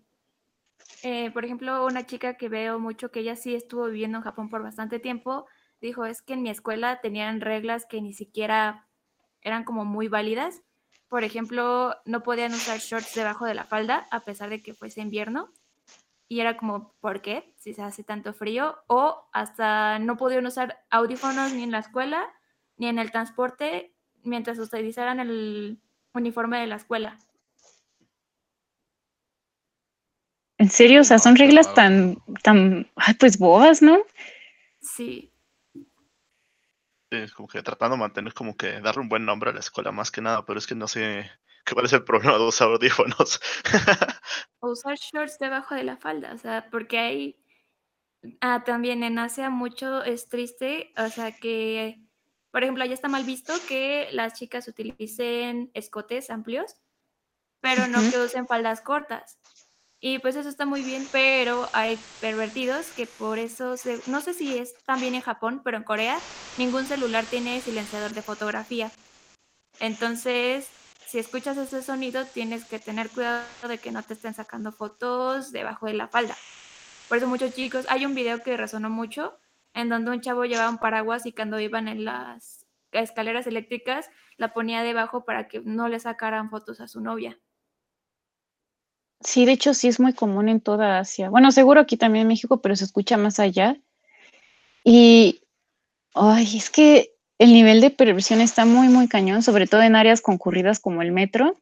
eh, 1.04 1.30
por 1.30 1.46
ejemplo, 1.46 1.86
una 1.86 2.08
chica 2.08 2.36
que 2.36 2.50
veo 2.50 2.80
mucho 2.80 3.12
que 3.12 3.20
ella 3.20 3.36
sí 3.36 3.54
estuvo 3.54 3.86
viviendo 3.86 4.18
en 4.18 4.24
Japón 4.24 4.50
por 4.50 4.64
bastante 4.64 5.00
tiempo, 5.00 5.46
dijo, 5.82 6.04
es 6.06 6.24
que 6.24 6.34
en 6.34 6.42
mi 6.42 6.50
escuela 6.50 7.00
tenían 7.00 7.42
reglas 7.42 7.86
que 7.86 8.02
ni 8.02 8.14
siquiera 8.14 8.90
eran 9.42 9.64
como 9.64 9.86
muy 9.86 10.08
válidas. 10.08 10.64
Por 11.10 11.24
ejemplo, 11.24 11.96
no 12.06 12.24
podían 12.24 12.54
usar 12.54 12.80
shorts 12.80 13.16
debajo 13.16 13.46
de 13.46 13.56
la 13.56 13.66
falda 13.66 14.08
a 14.12 14.22
pesar 14.22 14.50
de 14.50 14.62
que 14.62 14.74
fuese 14.74 15.02
invierno. 15.02 15.52
Y 16.28 16.40
era 16.40 16.56
como, 16.56 16.94
¿por 17.02 17.22
qué? 17.22 17.54
Si 17.58 17.74
se 17.74 17.82
hace 17.82 18.04
tanto 18.04 18.34
frío. 18.34 18.78
O 18.88 19.28
hasta 19.34 20.00
no 20.00 20.16
podían 20.18 20.46
usar 20.46 20.86
audífonos 20.92 21.52
ni 21.54 21.64
en 21.64 21.72
la 21.72 21.80
escuela 21.80 22.30
ni 22.78 22.88
en 22.88 22.98
el 22.98 23.12
transporte 23.12 23.94
mientras 24.24 24.58
utilizaran 24.58 25.20
el 25.20 25.80
uniforme 26.14 26.60
de 26.60 26.68
la 26.68 26.78
escuela. 26.78 27.20
¿En 30.58 30.70
serio? 30.70 31.02
O 31.02 31.04
sea, 31.04 31.20
son 31.20 31.36
reglas 31.36 31.74
tan, 31.74 32.18
tan, 32.44 32.90
pues 33.20 33.38
bobas, 33.38 33.82
¿no? 33.82 34.00
Sí. 34.82 35.29
Es 37.12 37.34
como 37.34 37.48
que 37.48 37.64
tratando 37.64 37.96
de 37.96 38.02
mantener 38.02 38.34
como 38.34 38.56
que 38.56 38.82
darle 38.82 39.02
un 39.02 39.10
buen 39.10 39.26
nombre 39.26 39.50
a 39.50 39.54
la 39.54 39.60
escuela 39.60 39.92
más 39.92 40.12
que 40.12 40.22
nada, 40.22 40.46
pero 40.46 40.60
es 40.60 40.68
que 40.68 40.76
no 40.76 40.88
sé 40.88 41.30
qué 41.66 41.74
cuál 41.74 41.86
es 41.86 41.94
el 41.94 42.04
problema 42.04 42.38
de 42.38 42.44
usar 42.44 42.68
audífonos. 42.68 43.42
o 44.60 44.72
usar 44.72 44.96
shorts 44.96 45.40
debajo 45.40 45.76
de 45.76 45.84
la 45.84 45.98
falda, 45.98 46.34
o 46.34 46.38
sea, 46.38 46.70
porque 46.70 47.00
hay 47.00 47.40
ah, 48.42 48.64
también 48.64 49.04
en 49.04 49.18
Asia 49.18 49.50
mucho 49.50 50.04
es 50.04 50.28
triste, 50.28 50.94
o 50.98 51.10
sea 51.10 51.32
que, 51.32 52.02
por 52.52 52.64
ejemplo, 52.64 52.84
allá 52.84 52.94
está 52.94 53.08
mal 53.08 53.24
visto 53.24 53.54
que 53.68 54.10
las 54.12 54.34
chicas 54.34 54.68
utilicen 54.68 55.72
escotes 55.74 56.30
amplios, 56.30 56.76
pero 57.60 57.88
no 57.88 58.00
que 58.12 58.20
usen 58.20 58.48
faldas 58.48 58.82
cortas. 58.82 59.40
Y 60.02 60.20
pues 60.20 60.38
eso 60.38 60.48
está 60.48 60.66
muy 60.66 60.82
bien, 60.82 61.06
pero 61.12 61.68
hay 61.74 62.00
pervertidos 62.22 62.88
que 62.92 63.06
por 63.06 63.38
eso, 63.38 63.76
no 64.08 64.22
sé 64.22 64.34
si 64.34 64.58
es 64.58 64.74
también 64.86 65.14
en 65.14 65.22
Japón, 65.22 65.62
pero 65.64 65.76
en 65.76 65.84
Corea 65.84 66.18
ningún 66.58 66.86
celular 66.86 67.26
tiene 67.26 67.60
silenciador 67.60 68.14
de 68.14 68.22
fotografía. 68.22 68.92
Entonces, 69.82 70.70
si 71.06 71.20
escuchas 71.20 71.58
ese 71.58 71.82
sonido, 71.82 72.24
tienes 72.26 72.64
que 72.64 72.80
tener 72.80 73.10
cuidado 73.10 73.44
de 73.68 73.78
que 73.78 73.92
no 73.92 74.02
te 74.04 74.14
estén 74.14 74.34
sacando 74.34 74.72
fotos 74.72 75.52
debajo 75.52 75.88
de 75.88 75.94
la 75.94 76.08
falda. 76.08 76.38
Por 77.10 77.18
eso 77.18 77.28
muchos 77.28 77.54
chicos, 77.54 77.86
hay 77.90 78.06
un 78.06 78.16
video 78.16 78.42
que 78.42 78.56
resonó 78.56 78.90
mucho, 78.90 79.38
en 79.74 79.90
donde 79.90 80.12
un 80.12 80.22
chavo 80.22 80.46
llevaba 80.46 80.70
un 80.70 80.78
paraguas 80.78 81.26
y 81.26 81.34
cuando 81.34 81.60
iban 81.60 81.88
en 81.88 82.06
las 82.06 82.66
escaleras 82.92 83.48
eléctricas, 83.48 84.10
la 84.38 84.54
ponía 84.54 84.82
debajo 84.84 85.26
para 85.26 85.48
que 85.48 85.60
no 85.60 85.90
le 85.90 86.00
sacaran 86.00 86.50
fotos 86.50 86.80
a 86.80 86.88
su 86.88 87.02
novia. 87.02 87.38
Sí, 89.22 89.46
de 89.46 89.52
hecho 89.52 89.74
sí 89.74 89.88
es 89.88 90.00
muy 90.00 90.14
común 90.14 90.48
en 90.50 90.62
toda 90.62 91.00
Asia. 91.00 91.30
Bueno, 91.30 91.52
seguro 91.52 91.82
aquí 91.82 91.98
también 91.98 92.24
en 92.24 92.30
México, 92.30 92.62
pero 92.62 92.76
se 92.76 92.86
escucha 92.86 93.18
más 93.18 93.40
allá. 93.40 93.78
Y, 94.84 95.42
ay, 96.14 96.58
es 96.58 96.70
que 96.70 97.14
el 97.38 97.54
nivel 97.54 97.82
de 97.82 97.90
perversión 97.90 98.42
está 98.42 98.66
muy, 98.66 98.88
muy 98.88 99.08
cañón, 99.08 99.44
sobre 99.44 99.68
todo 99.68 99.82
en 99.82 99.96
áreas 99.96 100.22
concurridas 100.22 100.80
como 100.80 101.02
el 101.02 101.12
metro. 101.12 101.58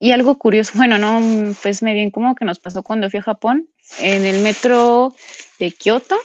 Y 0.00 0.12
algo 0.12 0.38
curioso, 0.38 0.72
bueno, 0.76 0.98
no, 0.98 1.54
pues 1.62 1.82
me 1.82 1.94
bien 1.94 2.10
como 2.10 2.34
que 2.34 2.44
nos 2.44 2.58
pasó 2.58 2.82
cuando 2.82 3.10
fui 3.10 3.20
a 3.20 3.22
Japón, 3.22 3.68
en 3.98 4.24
el 4.24 4.42
metro 4.42 5.14
de 5.58 5.72
Kioto, 5.72 6.16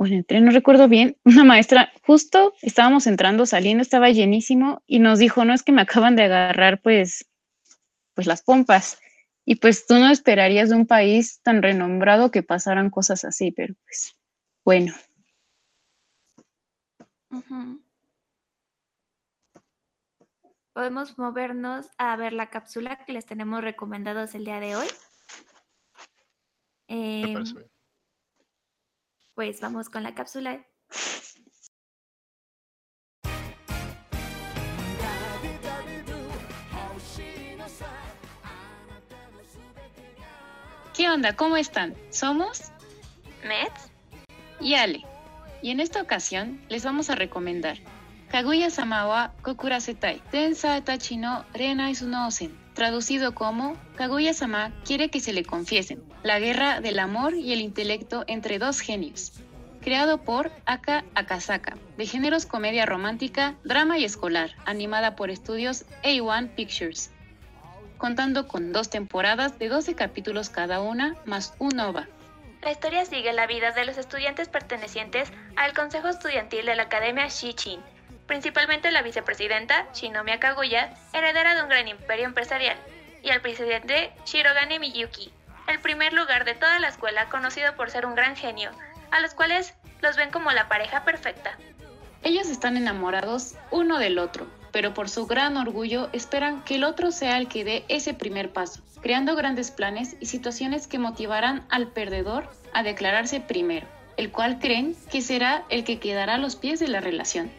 bueno, 0.00 0.16
entré, 0.16 0.40
no 0.40 0.50
recuerdo 0.50 0.88
bien, 0.88 1.18
una 1.24 1.44
maestra, 1.44 1.92
justo 2.06 2.54
estábamos 2.62 3.06
entrando, 3.06 3.44
saliendo, 3.44 3.82
estaba 3.82 4.08
llenísimo 4.08 4.82
y 4.86 4.98
nos 4.98 5.18
dijo, 5.18 5.44
no 5.44 5.52
es 5.52 5.62
que 5.62 5.72
me 5.72 5.82
acaban 5.82 6.16
de 6.16 6.22
agarrar 6.22 6.80
pues, 6.80 7.29
pues 8.20 8.26
las 8.26 8.42
pompas. 8.42 9.00
Y 9.46 9.54
pues 9.54 9.86
tú 9.86 9.94
no 9.94 10.10
esperarías 10.10 10.68
de 10.68 10.76
un 10.76 10.86
país 10.86 11.40
tan 11.42 11.62
renombrado 11.62 12.30
que 12.30 12.42
pasaran 12.42 12.90
cosas 12.90 13.24
así, 13.24 13.50
pero 13.50 13.74
pues 13.84 14.14
bueno. 14.62 14.92
Podemos 20.74 21.16
movernos 21.16 21.86
a 21.96 22.14
ver 22.16 22.34
la 22.34 22.50
cápsula 22.50 23.02
que 23.06 23.14
les 23.14 23.24
tenemos 23.24 23.62
recomendados 23.62 24.34
el 24.34 24.44
día 24.44 24.60
de 24.60 24.76
hoy. 24.76 24.88
Em, 26.88 27.42
pues 29.32 29.62
vamos 29.62 29.88
con 29.88 30.02
la 30.02 30.14
cápsula. 30.14 30.66
¿Qué 41.10 41.14
onda? 41.14 41.34
¿Cómo 41.34 41.56
están? 41.56 41.96
Somos 42.10 42.70
Mets 43.42 43.90
y 44.60 44.74
Ale. 44.74 45.04
Y 45.60 45.72
en 45.72 45.80
esta 45.80 46.00
ocasión 46.00 46.60
les 46.68 46.84
vamos 46.84 47.10
a 47.10 47.16
recomendar 47.16 47.78
Kaguya-sama 48.30 49.08
wa 49.08 49.32
Kokurasetai, 49.42 50.22
Tensa 50.30 50.80
Tachi 50.84 51.16
no 51.16 51.44
Renai 51.52 51.96
Sunosen, 51.96 52.56
traducido 52.74 53.34
como 53.34 53.76
Kaguya-sama 53.96 54.70
quiere 54.84 55.08
que 55.08 55.18
se 55.18 55.32
le 55.32 55.44
confiesen, 55.44 56.00
la 56.22 56.38
guerra 56.38 56.80
del 56.80 57.00
amor 57.00 57.34
y 57.34 57.52
el 57.52 57.60
intelecto 57.60 58.22
entre 58.28 58.60
dos 58.60 58.78
genios. 58.78 59.32
Creado 59.80 60.18
por 60.18 60.52
Aka 60.64 61.04
Akasaka, 61.16 61.76
de 61.96 62.06
géneros 62.06 62.46
comedia 62.46 62.86
romántica, 62.86 63.56
drama 63.64 63.98
y 63.98 64.04
escolar, 64.04 64.52
animada 64.64 65.16
por 65.16 65.30
estudios 65.30 65.86
A1 66.04 66.54
Pictures 66.54 67.10
contando 68.00 68.48
con 68.48 68.72
dos 68.72 68.88
temporadas 68.88 69.58
de 69.58 69.68
12 69.68 69.94
capítulos 69.94 70.48
cada 70.48 70.80
una, 70.80 71.14
más 71.26 71.54
un 71.58 71.78
OVA. 71.78 72.08
La 72.62 72.72
historia 72.72 73.04
sigue 73.04 73.32
la 73.34 73.46
vida 73.46 73.72
de 73.72 73.84
los 73.84 73.98
estudiantes 73.98 74.48
pertenecientes 74.48 75.30
al 75.54 75.74
Consejo 75.74 76.08
Estudiantil 76.08 76.64
de 76.64 76.74
la 76.74 76.84
Academia 76.84 77.28
Shichin, 77.28 77.80
principalmente 78.26 78.90
la 78.90 79.02
vicepresidenta 79.02 79.86
Shinomiya 79.92 80.40
Kaguya, 80.40 80.94
heredera 81.12 81.54
de 81.54 81.62
un 81.62 81.68
gran 81.68 81.88
imperio 81.88 82.24
empresarial, 82.24 82.78
y 83.22 83.30
al 83.30 83.42
presidente 83.42 84.12
Shirogane 84.24 84.78
Miyuki, 84.78 85.30
el 85.68 85.78
primer 85.80 86.14
lugar 86.14 86.46
de 86.46 86.54
toda 86.54 86.78
la 86.78 86.88
escuela 86.88 87.28
conocido 87.28 87.76
por 87.76 87.90
ser 87.90 88.06
un 88.06 88.14
gran 88.14 88.34
genio, 88.34 88.70
a 89.10 89.20
los 89.20 89.34
cuales 89.34 89.74
los 90.00 90.16
ven 90.16 90.30
como 90.30 90.50
la 90.52 90.68
pareja 90.68 91.04
perfecta. 91.04 91.56
Ellos 92.22 92.48
están 92.48 92.78
enamorados 92.78 93.56
uno 93.70 93.98
del 93.98 94.18
otro, 94.18 94.46
pero 94.72 94.94
por 94.94 95.08
su 95.08 95.26
gran 95.26 95.56
orgullo 95.56 96.08
esperan 96.12 96.62
que 96.64 96.76
el 96.76 96.84
otro 96.84 97.10
sea 97.10 97.38
el 97.38 97.48
que 97.48 97.64
dé 97.64 97.84
ese 97.88 98.14
primer 98.14 98.52
paso, 98.52 98.82
creando 99.00 99.36
grandes 99.36 99.70
planes 99.70 100.16
y 100.20 100.26
situaciones 100.26 100.86
que 100.86 100.98
motivarán 100.98 101.66
al 101.70 101.88
perdedor 101.88 102.48
a 102.72 102.82
declararse 102.82 103.40
primero, 103.40 103.86
el 104.16 104.30
cual 104.30 104.58
creen 104.58 104.96
que 105.10 105.22
será 105.22 105.64
el 105.68 105.84
que 105.84 105.98
quedará 105.98 106.34
a 106.34 106.38
los 106.38 106.56
pies 106.56 106.80
de 106.80 106.88
la 106.88 107.00
relación. 107.00 107.50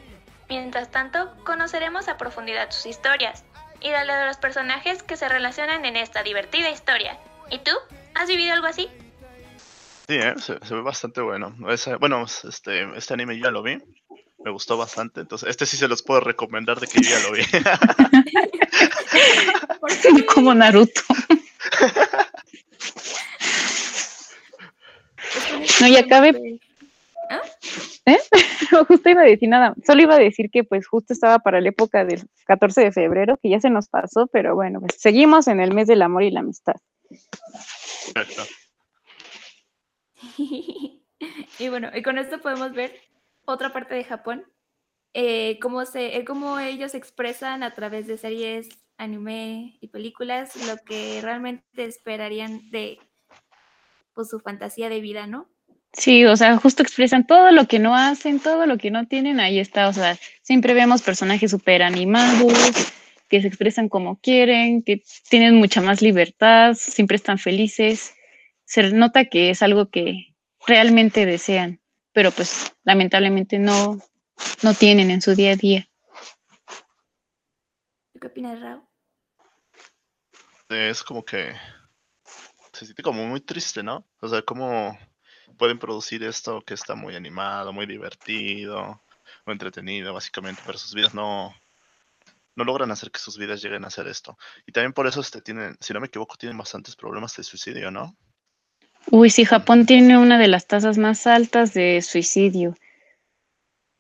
Mientras 0.49 0.91
tanto, 0.91 1.33
conoceremos 1.43 2.07
a 2.07 2.17
profundidad 2.17 2.71
sus 2.71 2.85
historias 2.85 3.43
y 3.79 3.89
de 3.89 3.97
de 3.97 4.25
los 4.27 4.37
personajes 4.37 5.01
que 5.03 5.17
se 5.17 5.27
relacionan 5.27 5.85
en 5.85 5.95
esta 5.95 6.23
divertida 6.23 6.69
historia. 6.69 7.17
¿Y 7.49 7.59
tú? 7.59 7.71
¿Has 8.13 8.27
vivido 8.27 8.53
algo 8.53 8.67
así? 8.67 8.89
Sí, 10.07 10.15
¿eh? 10.17 10.35
se, 10.37 10.75
ve 10.75 10.81
bastante 10.81 11.21
bueno. 11.21 11.55
bueno, 11.99 12.25
este, 12.25 12.97
este 12.97 13.13
anime 13.13 13.39
ya 13.39 13.49
lo 13.49 13.63
vi 13.63 13.77
me 14.43 14.51
gustó 14.51 14.77
bastante. 14.77 15.21
Entonces, 15.21 15.49
este 15.49 15.65
sí 15.65 15.77
se 15.77 15.87
los 15.87 16.03
puedo 16.03 16.19
recomendar 16.19 16.79
de 16.79 16.87
que 16.87 17.01
yo 17.01 17.09
ya 17.09 17.19
lo 17.19 17.31
vi. 17.31 17.41
Como 20.33 20.53
Naruto. 20.53 21.01
no, 25.79 25.87
y 25.87 25.97
acabe. 25.97 26.59
¿Ah? 27.29 27.41
¿Eh? 28.05 28.17
justo 28.87 29.09
iba 29.09 29.21
a 29.21 29.25
decir 29.25 29.49
nada, 29.49 29.73
solo 29.85 30.01
iba 30.01 30.15
a 30.15 30.19
decir 30.19 30.49
que 30.49 30.63
pues 30.63 30.87
justo 30.87 31.13
estaba 31.13 31.39
para 31.39 31.61
la 31.61 31.69
época 31.69 32.03
del 32.03 32.21
14 32.45 32.81
de 32.81 32.91
febrero, 32.91 33.37
que 33.37 33.49
ya 33.49 33.59
se 33.59 33.69
nos 33.69 33.87
pasó, 33.87 34.27
pero 34.27 34.55
bueno, 34.55 34.79
pues 34.79 34.99
seguimos 34.99 35.47
en 35.47 35.59
el 35.59 35.73
mes 35.73 35.87
del 35.87 36.01
amor 36.01 36.23
y 36.23 36.31
la 36.31 36.41
amistad. 36.41 36.75
y 41.59 41.69
bueno, 41.69 41.89
y 41.93 42.01
con 42.01 42.17
esto 42.17 42.39
podemos 42.39 42.73
ver 42.73 42.93
otra 43.45 43.73
parte 43.73 43.95
de 43.95 44.03
Japón, 44.03 44.45
eh, 45.13 45.59
cómo, 45.61 45.85
se, 45.85 46.17
eh, 46.17 46.25
cómo 46.25 46.59
ellos 46.59 46.95
expresan 46.95 47.63
a 47.63 47.73
través 47.73 48.07
de 48.07 48.17
series, 48.17 48.69
anime 48.97 49.77
y 49.81 49.87
películas 49.87 50.55
lo 50.67 50.77
que 50.85 51.19
realmente 51.21 51.83
esperarían 51.83 52.69
de 52.69 52.99
pues, 54.13 54.29
su 54.29 54.39
fantasía 54.39 54.89
de 54.89 55.01
vida, 55.01 55.27
¿no? 55.27 55.49
Sí, 55.93 56.25
o 56.25 56.37
sea, 56.37 56.55
justo 56.55 56.83
expresan 56.83 57.27
todo 57.27 57.51
lo 57.51 57.67
que 57.67 57.79
no 57.79 57.95
hacen, 57.95 58.39
todo 58.39 58.65
lo 58.65 58.77
que 58.77 58.91
no 58.91 59.07
tienen, 59.07 59.41
ahí 59.41 59.59
está, 59.59 59.89
o 59.89 59.93
sea, 59.93 60.17
siempre 60.41 60.73
vemos 60.73 61.01
personajes 61.01 61.51
súper 61.51 61.83
animados, 61.83 62.53
que 63.27 63.41
se 63.41 63.47
expresan 63.47 63.89
como 63.89 64.17
quieren, 64.21 64.83
que 64.83 65.03
tienen 65.29 65.55
mucha 65.55 65.81
más 65.81 66.01
libertad, 66.01 66.75
siempre 66.75 67.17
están 67.17 67.39
felices, 67.39 68.13
se 68.63 68.89
nota 68.91 69.25
que 69.25 69.49
es 69.49 69.61
algo 69.61 69.89
que 69.89 70.33
realmente 70.65 71.25
desean 71.25 71.80
pero 72.13 72.31
pues 72.31 72.73
lamentablemente 72.83 73.59
no, 73.59 73.99
no 74.63 74.73
tienen 74.73 75.11
en 75.11 75.21
su 75.21 75.35
día 75.35 75.51
a 75.51 75.55
día. 75.55 75.87
¿Qué 78.19 78.27
opinas, 78.27 78.59
Raúl? 78.59 78.83
Es 80.69 81.03
como 81.03 81.25
que 81.25 81.53
se 82.71 82.85
siente 82.85 83.03
como 83.03 83.25
muy 83.25 83.41
triste, 83.41 83.83
¿no? 83.83 84.07
O 84.21 84.27
sea, 84.27 84.41
cómo 84.41 84.97
pueden 85.57 85.79
producir 85.79 86.23
esto 86.23 86.61
que 86.61 86.73
está 86.73 86.95
muy 86.95 87.15
animado, 87.15 87.73
muy 87.73 87.85
divertido 87.85 89.01
o 89.45 89.51
entretenido, 89.51 90.13
básicamente, 90.13 90.61
pero 90.65 90.77
sus 90.77 90.93
vidas 90.93 91.13
no, 91.13 91.53
no 92.55 92.63
logran 92.63 92.91
hacer 92.91 93.11
que 93.11 93.19
sus 93.19 93.37
vidas 93.37 93.61
lleguen 93.61 93.83
a 93.83 93.87
hacer 93.87 94.07
esto. 94.07 94.37
Y 94.65 94.71
también 94.71 94.93
por 94.93 95.07
eso 95.07 95.19
este, 95.21 95.41
tienen, 95.41 95.75
si 95.79 95.93
no 95.93 95.99
me 95.99 96.07
equivoco, 96.07 96.35
tienen 96.37 96.57
bastantes 96.57 96.95
problemas 96.95 97.35
de 97.35 97.43
suicidio, 97.43 97.91
¿no? 97.91 98.15
Uy, 99.09 99.29
sí, 99.29 99.45
Japón 99.45 99.85
tiene 99.85 100.17
una 100.17 100.37
de 100.37 100.47
las 100.47 100.67
tasas 100.67 100.97
más 100.97 101.27
altas 101.27 101.73
de 101.73 102.01
suicidio, 102.01 102.75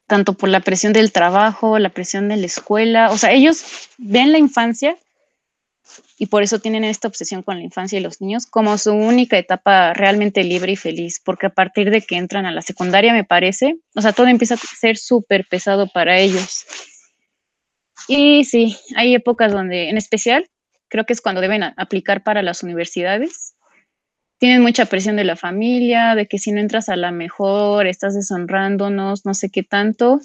tanto 0.07 0.33
por 0.33 0.49
la 0.49 0.59
presión 0.59 0.93
del 0.93 1.11
trabajo, 1.11 1.79
la 1.79 1.89
presión 1.89 2.29
de 2.29 2.37
la 2.37 2.45
escuela, 2.45 3.11
o 3.11 3.17
sea, 3.17 3.31
ellos 3.31 3.63
ven 3.97 4.31
la 4.31 4.37
infancia 4.37 4.97
y 6.17 6.27
por 6.27 6.43
eso 6.43 6.59
tienen 6.59 6.83
esta 6.83 7.07
obsesión 7.07 7.41
con 7.41 7.57
la 7.57 7.63
infancia 7.63 7.97
y 7.97 8.01
los 8.01 8.21
niños 8.21 8.45
como 8.45 8.77
su 8.77 8.93
única 8.93 9.37
etapa 9.37 9.93
realmente 9.93 10.43
libre 10.43 10.73
y 10.73 10.75
feliz, 10.75 11.19
porque 11.23 11.47
a 11.47 11.49
partir 11.49 11.89
de 11.89 12.01
que 12.01 12.15
entran 12.15 12.45
a 12.45 12.51
la 12.51 12.61
secundaria, 12.61 13.11
me 13.11 13.23
parece, 13.23 13.77
o 13.95 14.01
sea, 14.01 14.13
todo 14.13 14.27
empieza 14.27 14.53
a 14.53 14.57
ser 14.57 14.97
súper 14.97 15.47
pesado 15.49 15.87
para 15.87 16.19
ellos. 16.19 16.65
Y 18.07 18.45
sí, 18.45 18.77
hay 18.95 19.15
épocas 19.15 19.51
donde, 19.51 19.89
en 19.89 19.97
especial, 19.97 20.49
creo 20.89 21.05
que 21.05 21.13
es 21.13 21.21
cuando 21.21 21.41
deben 21.41 21.63
aplicar 21.63 22.23
para 22.23 22.43
las 22.43 22.63
universidades, 22.63 23.55
tienen 24.41 24.63
mucha 24.63 24.87
presión 24.87 25.17
de 25.17 25.23
la 25.23 25.35
familia, 25.35 26.15
de 26.15 26.27
que 26.27 26.39
si 26.39 26.51
no 26.51 26.59
entras 26.59 26.89
a 26.89 26.95
la 26.95 27.11
mejor, 27.11 27.85
estás 27.85 28.15
deshonrándonos, 28.15 29.23
no 29.23 29.35
sé 29.35 29.51
qué 29.51 29.61
tanto. 29.61 30.19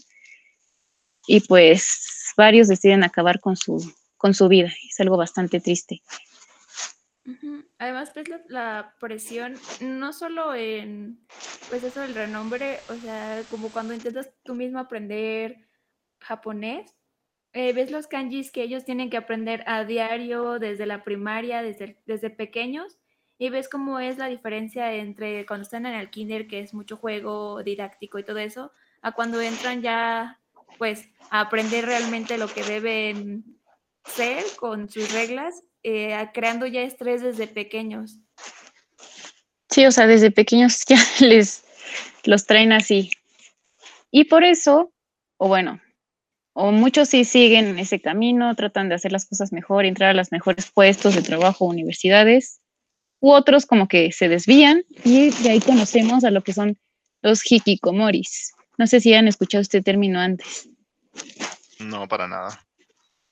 Y 1.26 1.40
pues 1.40 2.32
varios 2.34 2.66
deciden 2.66 3.04
acabar 3.04 3.40
con 3.40 3.56
su, 3.56 3.92
con 4.16 4.32
su 4.32 4.48
vida. 4.48 4.72
Es 4.88 4.98
algo 5.00 5.18
bastante 5.18 5.60
triste. 5.60 6.00
Además, 7.76 8.10
pues 8.14 8.26
la, 8.48 8.94
presión, 9.00 9.56
no 9.82 10.14
solo 10.14 10.54
en, 10.54 11.20
pues 11.68 11.84
eso 11.84 12.00
del 12.00 12.14
renombre, 12.14 12.78
o 12.88 12.94
sea, 12.94 13.42
como 13.50 13.68
cuando 13.68 13.92
intentas 13.92 14.30
tú 14.44 14.54
mismo 14.54 14.78
aprender 14.78 15.58
japonés, 16.20 16.90
eh, 17.52 17.74
ves 17.74 17.90
los 17.90 18.06
kanjis 18.06 18.50
que 18.50 18.62
ellos 18.62 18.86
tienen 18.86 19.10
que 19.10 19.18
aprender 19.18 19.62
a 19.66 19.84
diario 19.84 20.58
desde 20.58 20.86
la 20.86 21.04
primaria, 21.04 21.60
desde, 21.60 22.00
desde 22.06 22.30
pequeños, 22.30 22.96
y 23.38 23.50
ves 23.50 23.68
cómo 23.68 24.00
es 24.00 24.18
la 24.18 24.28
diferencia 24.28 24.92
entre 24.94 25.44
cuando 25.46 25.64
están 25.64 25.86
en 25.86 25.94
el 25.94 26.10
kinder, 26.10 26.46
que 26.46 26.60
es 26.60 26.72
mucho 26.72 26.96
juego 26.96 27.62
didáctico 27.62 28.18
y 28.18 28.24
todo 28.24 28.38
eso, 28.38 28.72
a 29.02 29.12
cuando 29.12 29.40
entran 29.40 29.82
ya, 29.82 30.40
pues, 30.78 31.08
a 31.30 31.40
aprender 31.40 31.84
realmente 31.84 32.38
lo 32.38 32.48
que 32.48 32.62
deben 32.62 33.44
ser 34.04 34.44
con 34.58 34.88
sus 34.88 35.12
reglas, 35.12 35.62
eh, 35.82 36.16
creando 36.32 36.66
ya 36.66 36.82
estrés 36.82 37.22
desde 37.22 37.46
pequeños. 37.46 38.18
Sí, 39.68 39.84
o 39.84 39.92
sea, 39.92 40.06
desde 40.06 40.30
pequeños 40.30 40.82
ya 40.86 40.98
les 41.20 41.64
los 42.24 42.46
traen 42.46 42.72
así. 42.72 43.10
Y 44.10 44.24
por 44.24 44.44
eso, 44.44 44.92
o 45.36 45.48
bueno, 45.48 45.80
o 46.54 46.72
muchos 46.72 47.10
sí 47.10 47.24
siguen 47.24 47.78
ese 47.78 48.00
camino, 48.00 48.54
tratan 48.54 48.88
de 48.88 48.94
hacer 48.94 49.12
las 49.12 49.26
cosas 49.26 49.52
mejor, 49.52 49.84
entrar 49.84 50.10
a 50.10 50.14
los 50.14 50.32
mejores 50.32 50.70
puestos 50.70 51.14
de 51.14 51.22
trabajo, 51.22 51.66
universidades, 51.66 52.62
u 53.20 53.32
otros 53.32 53.66
como 53.66 53.88
que 53.88 54.12
se 54.12 54.28
desvían 54.28 54.84
y 55.04 55.30
de 55.30 55.50
ahí 55.50 55.60
conocemos 55.60 56.24
a 56.24 56.30
lo 56.30 56.42
que 56.42 56.52
son 56.52 56.78
los 57.22 57.40
hikikomoris. 57.50 58.54
No 58.78 58.86
sé 58.86 59.00
si 59.00 59.14
han 59.14 59.28
escuchado 59.28 59.62
este 59.62 59.82
término 59.82 60.20
antes. 60.20 60.68
No, 61.78 62.06
para 62.08 62.28
nada. 62.28 62.60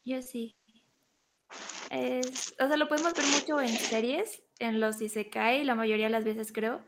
Yo 0.04 0.20
sí. 0.22 0.56
o 1.90 2.66
sea, 2.66 2.76
lo 2.76 2.88
podemos 2.88 3.14
ver 3.14 3.26
mucho 3.26 3.60
en 3.60 3.68
series, 3.68 4.42
en 4.58 4.80
los 4.80 5.00
Isekai, 5.00 5.64
la 5.64 5.74
mayoría 5.74 6.06
de 6.06 6.12
las 6.12 6.24
veces 6.24 6.52
creo. 6.52 6.80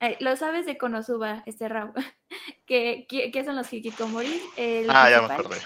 Eh, 0.00 0.16
lo 0.20 0.34
sabes 0.36 0.64
de 0.64 0.78
Konosuba, 0.78 1.42
este 1.46 1.68
Raúl. 1.68 1.92
¿Qué, 2.66 3.06
qué, 3.08 3.44
son 3.44 3.56
los 3.56 3.70
Hikikomori? 3.72 4.40
ah, 4.88 5.10
ya 5.10 5.22
me 5.22 5.34
acordé. 5.34 5.58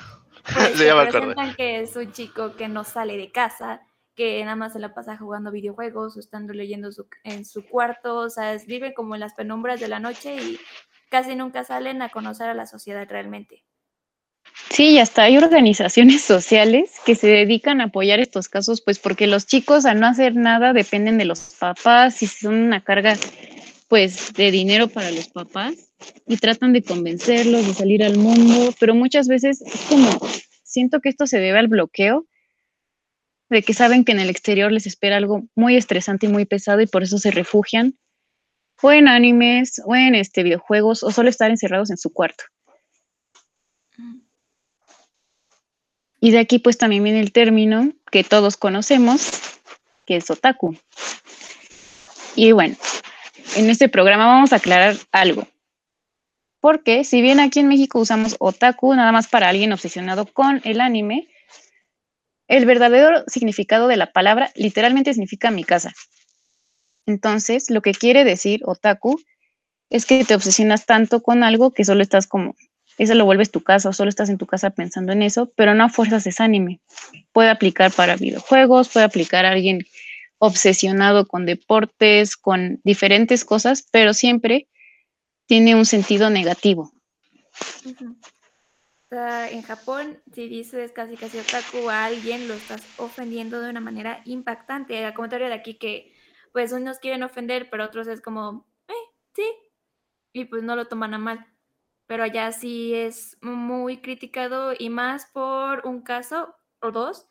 Pues, 0.53 0.79
ya 0.79 0.95
me 0.95 1.03
acordé. 1.03 1.35
que 1.57 1.81
es 1.81 1.95
un 1.95 2.13
chico 2.13 2.57
que 2.57 2.69
no 2.69 2.83
sale 2.85 3.17
de 3.17 3.31
casa, 3.31 3.83
que 4.15 4.43
nada 4.45 4.57
más 4.57 4.73
se 4.73 4.79
la 4.79 4.95
pasa 4.95 5.17
jugando 5.17 5.51
videojuegos 5.51 6.17
o 6.17 6.21
estando 6.21 6.53
leyendo 6.53 6.91
en 7.25 7.45
su 7.45 7.67
cuarto, 7.67 8.17
o 8.17 8.31
sea, 8.31 8.57
vive 8.67 8.95
como 8.95 9.15
en 9.15 9.21
las 9.21 9.35
penumbras 9.35 9.81
de 9.81 9.89
la 9.89 10.01
noche 10.01 10.37
y 10.37 10.59
casi 11.11 11.35
nunca 11.35 11.65
salen 11.65 12.03
a 12.03 12.11
conocer 12.11 12.49
a 12.49 12.55
la 12.55 12.67
sociedad 12.67 13.07
realmente. 13.09 13.65
Sí, 14.71 14.91
y 14.91 14.99
hasta 14.99 15.25
hay 15.25 15.37
organizaciones 15.37 16.23
sociales 16.23 16.93
que 17.05 17.15
se 17.15 17.29
dedican 17.29 17.81
a 17.81 17.85
apoyar 17.85 18.21
estos 18.21 18.49
casos, 18.49 18.81
pues 18.81 18.99
porque 18.99 19.27
los 19.27 19.47
chicos 19.47 19.85
al 19.85 20.01
no 20.01 20.07
hacer 20.07 20.35
nada 20.37 20.73
dependen 20.73 21.19
de 21.19 21.25
los 21.25 21.57
papás 21.59 22.23
y 22.23 22.27
son 22.27 22.55
una 22.55 22.83
carga 22.83 23.17
pues 23.89 24.33
de 24.33 24.51
dinero 24.51 24.89
para 24.89 25.11
los 25.11 25.29
papás 25.29 25.93
y 26.27 26.37
tratan 26.37 26.73
de 26.73 26.83
convencerlos 26.83 27.67
de 27.67 27.75
salir 27.75 28.03
al 28.03 28.17
mundo, 28.17 28.75
pero 28.81 28.95
muchas 28.95 29.29
veces 29.29 29.63
es 29.63 29.81
como, 29.89 30.09
siento 30.63 31.01
que 31.01 31.11
esto 31.11 31.27
se 31.27 31.39
debe 31.39 31.59
al 31.59 31.69
bloqueo 31.69 32.27
de 33.51 33.63
que 33.63 33.75
saben 33.75 34.05
que 34.05 34.13
en 34.13 34.21
el 34.21 34.31
exterior 34.31 34.73
les 34.73 34.87
espera 34.87 35.17
algo 35.17 35.45
muy 35.55 35.77
estresante 35.77 36.27
y 36.27 36.29
muy 36.29 36.45
pesado 36.45 36.81
y 36.81 36.87
por 36.87 37.03
eso 37.03 37.19
se 37.19 37.31
refugian 37.31 37.99
o 38.83 38.93
en 38.93 39.09
animes 39.09 39.81
o 39.85 39.95
en 39.95 40.15
este, 40.15 40.43
videojuegos 40.43 41.03
o 41.03 41.11
solo 41.11 41.29
estar 41.29 41.51
encerrados 41.51 41.91
en 41.91 41.97
su 41.97 42.13
cuarto. 42.13 42.45
Y 46.21 46.31
de 46.31 46.39
aquí 46.39 46.59
pues 46.59 46.79
también 46.79 47.05
viene 47.05 47.21
el 47.21 47.33
término 47.33 47.93
que 48.11 48.25
todos 48.25 48.57
conocemos, 48.57 49.31
que 50.07 50.17
es 50.17 50.31
otaku. 50.31 50.77
Y 52.35 52.53
bueno, 52.53 52.77
en 53.57 53.71
este 53.71 53.89
programa 53.89 54.27
vamos 54.27 54.53
a 54.53 54.57
aclarar 54.57 54.97
algo. 55.13 55.47
Porque 56.61 57.05
si 57.05 57.21
bien 57.21 57.41
aquí 57.41 57.61
en 57.61 57.69
México 57.69 58.01
usamos 58.01 58.37
otaku 58.39 58.95
nada 58.95 59.13
más 59.13 59.29
para 59.29 59.51
alguien 59.51 59.73
obsesionado 59.73 60.25
con 60.25 60.63
el 60.65 60.81
anime, 60.81 61.29
el 62.49 62.67
verdadero 62.67 63.25
significado 63.27 63.89
de 63.89 63.97
la 63.97 64.13
palabra 64.13 64.51
literalmente 64.55 65.13
significa 65.13 65.51
mi 65.51 65.65
casa. 65.65 65.93
Entonces, 67.07 67.71
lo 67.71 67.83
que 67.83 67.93
quiere 67.93 68.25
decir 68.25 68.63
otaku 68.65 69.21
es 69.91 70.07
que 70.07 70.25
te 70.25 70.35
obsesionas 70.35 70.87
tanto 70.87 71.23
con 71.23 71.43
algo 71.43 71.73
que 71.73 71.85
solo 71.85 72.03
estás 72.03 72.27
como, 72.27 72.55
eso 72.97 73.15
lo 73.15 73.25
vuelves 73.25 73.51
tu 73.51 73.63
casa 73.63 73.89
o 73.89 73.93
solo 73.93 74.09
estás 74.09 74.29
en 74.29 74.39
tu 74.39 74.47
casa 74.47 74.71
pensando 74.71 75.13
en 75.13 75.23
eso, 75.23 75.53
pero 75.57 75.75
no 75.75 75.85
a 75.85 75.89
fuerzas 75.89 76.27
es 76.27 76.41
anime. 76.41 76.81
Puede 77.33 77.51
aplicar 77.51 77.93
para 77.93 78.17
videojuegos, 78.17 78.89
puede 78.89 79.07
aplicar 79.07 79.45
a 79.45 79.51
alguien 79.51 79.85
obsesionado 80.39 81.27
con 81.27 81.47
deportes, 81.47 82.37
con 82.37 82.81
diferentes 82.85 83.45
cosas, 83.45 83.87
pero 83.91 84.15
siempre 84.15 84.69
tiene 85.47 85.75
un 85.75 85.87
sentido 85.87 86.31
negativo 86.31 86.93
en 89.15 89.63
Japón, 89.63 90.21
si 90.33 90.49
dices 90.49 90.93
casi 90.93 91.17
casi 91.17 91.39
otaku 91.39 91.89
a 91.89 92.05
alguien, 92.07 92.49
lo 92.49 92.55
estás 92.55 92.83
ofendiendo 92.99 93.61
de 93.61 93.71
una 93.71 93.81
manera 93.81 94.21
impactante. 94.25 95.05
Al 95.05 95.15
contrario 95.15 95.49
de 95.49 95.55
aquí 95.55 95.75
que, 95.75 96.13
pues, 96.53 96.73
unos 96.73 96.99
quieren 96.99 97.23
ofender, 97.23 97.69
pero 97.71 97.85
otros 97.85 98.07
es 98.09 98.21
como, 98.21 98.67
eh, 98.89 98.93
sí, 99.35 99.45
y 100.33 100.47
pues 100.47 100.63
no 100.63 100.77
lo 100.77 100.87
toman 100.87 101.15
a 101.15 101.19
mal. 101.19 101.47
Pero 102.07 102.25
allá 102.25 102.53
sí 102.53 102.95
es 102.95 103.39
muy 103.41 104.03
criticado 104.03 104.75
y 104.79 104.91
más 104.91 105.27
por 105.33 105.87
un 105.87 106.03
caso 106.03 106.55
o 106.81 106.91
dos 106.91 107.27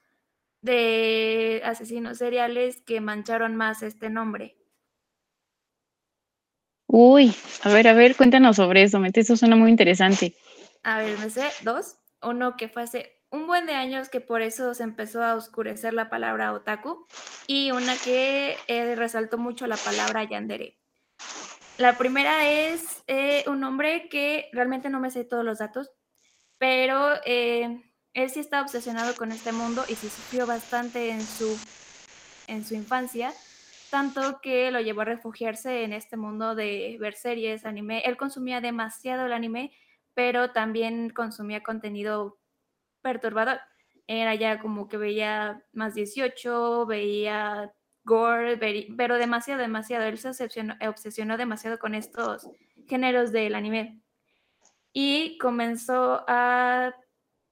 de 0.61 1.61
asesinos 1.65 2.17
seriales 2.17 2.81
que 2.81 3.01
mancharon 3.01 3.55
más 3.55 3.83
este 3.83 4.09
nombre. 4.09 4.57
Uy, 6.87 7.33
a 7.63 7.69
ver, 7.69 7.87
a 7.87 7.93
ver, 7.93 8.15
cuéntanos 8.15 8.55
sobre 8.55 8.83
eso, 8.83 9.01
eso 9.03 9.35
suena 9.35 9.55
muy 9.55 9.69
interesante. 9.71 10.35
A 10.83 10.99
ver, 10.99 11.17
me 11.17 11.29
sé 11.29 11.49
dos. 11.63 11.97
Uno 12.21 12.55
que 12.57 12.69
fue 12.69 12.83
hace 12.83 13.23
un 13.29 13.47
buen 13.47 13.65
de 13.65 13.73
años 13.73 14.09
que 14.09 14.21
por 14.21 14.41
eso 14.41 14.73
se 14.73 14.83
empezó 14.83 15.23
a 15.23 15.35
oscurecer 15.35 15.93
la 15.93 16.09
palabra 16.09 16.53
otaku 16.53 17.07
y 17.47 17.71
una 17.71 17.95
que 17.97 18.57
eh, 18.67 18.95
resaltó 18.95 19.37
mucho 19.37 19.65
la 19.65 19.77
palabra 19.77 20.23
yandere. 20.23 20.77
La 21.77 21.97
primera 21.97 22.47
es 22.47 23.03
eh, 23.07 23.43
un 23.47 23.63
hombre 23.63 24.07
que 24.09 24.49
realmente 24.53 24.89
no 24.89 24.99
me 24.99 25.09
sé 25.09 25.23
todos 25.23 25.43
los 25.43 25.57
datos, 25.57 25.91
pero 26.59 27.13
eh, 27.25 27.81
él 28.13 28.29
sí 28.29 28.39
está 28.39 28.61
obsesionado 28.61 29.15
con 29.15 29.31
este 29.31 29.51
mundo 29.51 29.83
y 29.87 29.95
sí 29.95 30.09
sufrió 30.09 30.45
bastante 30.45 31.09
en 31.09 31.21
su, 31.21 31.57
en 32.47 32.63
su 32.63 32.75
infancia, 32.75 33.33
tanto 33.89 34.41
que 34.41 34.69
lo 34.69 34.79
llevó 34.81 35.01
a 35.01 35.05
refugiarse 35.05 35.83
en 35.83 35.93
este 35.93 36.17
mundo 36.17 36.53
de 36.55 36.97
ver 36.99 37.15
series, 37.15 37.65
anime. 37.65 38.01
Él 38.05 38.17
consumía 38.17 38.61
demasiado 38.61 39.25
el 39.25 39.33
anime 39.33 39.71
pero 40.13 40.51
también 40.51 41.09
consumía 41.09 41.63
contenido 41.63 42.39
perturbador. 43.01 43.59
Era 44.07 44.35
ya 44.35 44.59
como 44.59 44.87
que 44.87 44.97
veía 44.97 45.63
más 45.71 45.93
18, 45.93 46.85
veía 46.85 47.73
gore, 48.03 48.57
pero 48.97 49.17
demasiado, 49.17 49.61
demasiado. 49.61 50.05
Él 50.05 50.17
se 50.17 50.29
obsesionó, 50.87 51.37
demasiado 51.37 51.79
con 51.79 51.95
estos 51.95 52.47
géneros 52.87 53.31
del 53.31 53.55
anime. 53.55 54.01
Y 54.91 55.37
comenzó 55.37 56.23
a 56.27 56.93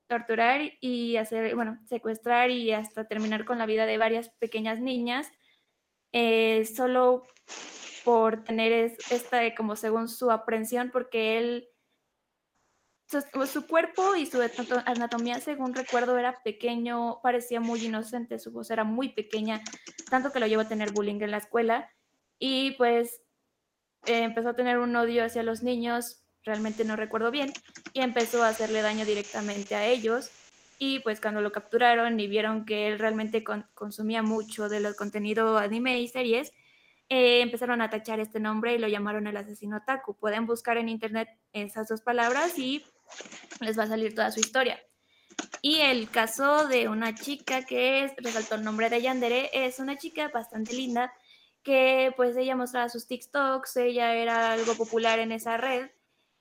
torturar 0.07 0.61
y 0.81 1.15
hacer, 1.15 1.55
bueno, 1.55 1.79
secuestrar 1.87 2.49
y 2.51 2.73
hasta 2.73 3.07
terminar 3.07 3.45
con 3.45 3.57
la 3.57 3.65
vida 3.65 3.85
de 3.85 3.97
varias 3.97 4.29
pequeñas 4.39 4.79
niñas, 4.81 5.31
eh, 6.11 6.65
solo 6.65 7.23
por 8.03 8.43
tener 8.43 8.93
esta, 9.09 9.55
como 9.55 9.75
según 9.75 10.09
su 10.09 10.29
aprensión, 10.29 10.91
porque 10.91 11.37
él 11.37 11.70
su, 13.11 13.67
cuerpo 13.67 14.15
y 14.15 14.25
su 14.25 14.39
anatomía, 14.85 15.39
según 15.39 15.73
recuerdo, 15.73 16.17
era 16.17 16.41
pequeño, 16.43 17.19
parecía 17.21 17.59
muy 17.59 17.85
inocente, 17.85 18.39
su 18.39 18.51
voz 18.51 18.71
era 18.71 18.83
muy 18.83 19.09
pequeña, 19.09 19.61
tanto 20.09 20.31
que 20.31 20.39
lo 20.39 20.47
llevó 20.47 20.61
a 20.61 20.67
tener 20.67 20.91
bullying 20.91 21.21
en 21.21 21.31
la 21.31 21.37
escuela 21.37 21.89
y 22.39 22.71
pues 22.71 23.21
eh, 24.05 24.23
empezó 24.23 24.49
a 24.49 24.55
tener 24.55 24.79
un 24.79 24.95
odio 24.95 25.25
hacia 25.25 25.43
los 25.43 25.61
niños, 25.63 26.23
realmente 26.43 26.85
no 26.85 26.95
recuerdo 26.95 27.31
bien, 27.31 27.51
y 27.93 28.01
empezó 28.01 28.43
a 28.43 28.49
hacerle 28.49 28.81
daño 28.81 29.05
directamente 29.05 29.75
a 29.75 29.85
ellos. 29.85 30.31
Y 30.79 30.99
pues 30.99 31.21
cuando 31.21 31.41
lo 31.41 31.51
capturaron 31.51 32.19
y 32.19 32.27
vieron 32.27 32.65
que 32.65 32.87
él 32.87 32.97
realmente 32.97 33.43
consumía 33.75 34.23
mucho 34.23 34.67
de 34.67 34.79
los 34.79 34.95
contenido 34.95 35.59
anime 35.59 36.01
y 36.01 36.07
series, 36.07 36.51
eh, 37.13 37.41
empezaron 37.41 37.81
a 37.81 37.89
tachar 37.89 38.19
este 38.19 38.39
nombre 38.39 38.73
y 38.73 38.79
lo 38.79 38.87
llamaron 38.87 39.27
el 39.27 39.37
asesino 39.37 39.83
Taku. 39.85 40.15
Pueden 40.15 40.47
buscar 40.47 40.77
en 40.77 40.89
internet 40.89 41.27
esas 41.53 41.89
dos 41.89 42.01
palabras 42.01 42.57
y 42.57 42.83
les 43.59 43.77
va 43.77 43.83
a 43.83 43.87
salir 43.87 44.15
toda 44.15 44.31
su 44.31 44.39
historia. 44.39 44.79
Y 45.61 45.79
el 45.81 46.09
caso 46.09 46.67
de 46.67 46.89
una 46.89 47.13
chica 47.13 47.63
que 47.63 48.03
es, 48.03 48.13
resaltó 48.17 48.55
el 48.55 48.63
nombre 48.63 48.89
de 48.89 49.01
Yandere, 49.01 49.49
es 49.53 49.79
una 49.79 49.97
chica 49.97 50.29
bastante 50.29 50.73
linda 50.73 51.13
que 51.63 52.13
pues 52.17 52.35
ella 52.37 52.55
mostraba 52.55 52.89
sus 52.89 53.07
TikToks, 53.07 53.77
ella 53.77 54.15
era 54.15 54.53
algo 54.53 54.73
popular 54.75 55.19
en 55.19 55.31
esa 55.31 55.57
red, 55.57 55.89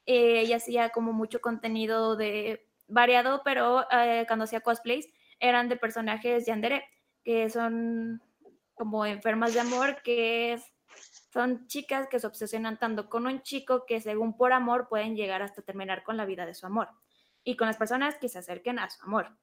eh, 0.07 0.41
ella 0.41 0.57
hacía 0.57 0.91
como 0.91 1.13
mucho 1.13 1.41
contenido 1.41 2.17
de 2.17 2.67
variado, 2.89 3.43
pero 3.45 3.87
eh, 3.91 4.25
cuando 4.27 4.45
hacía 4.45 4.61
cosplays 4.61 5.09
eran 5.39 5.69
de 5.69 5.77
personajes 5.77 6.47
Yandere, 6.47 6.85
que 7.23 7.51
son 7.51 8.23
como 8.75 9.05
enfermas 9.05 9.53
de 9.53 9.61
amor, 9.61 10.01
que 10.03 10.55
es 10.55 10.63
son 11.33 11.67
chicas 11.67 12.09
que 12.09 12.19
se 12.19 12.27
obsesionan 12.27 12.79
tanto 12.79 13.09
con 13.09 13.27
un 13.27 13.43
chico 13.43 13.87
que 13.87 14.01
según 14.01 14.37
por 14.37 14.53
amor 14.53 14.89
pueden 14.89 15.17
llegar 15.17 15.43
hasta 15.43 15.63
terminar 15.63 16.03
con 16.03 16.17
la 16.17 16.25
vida 16.25 16.47
de 16.47 16.55
su 16.55 16.67
amor 16.67 16.89
y 17.45 17.57
con 17.57 17.67
las 17.67 17.77
personas 17.77 18.17
que 18.17 18.29
se 18.29 18.39
acerquen 18.39 18.79
a 18.79 18.91
su 18.91 19.03
amor. 19.05 19.37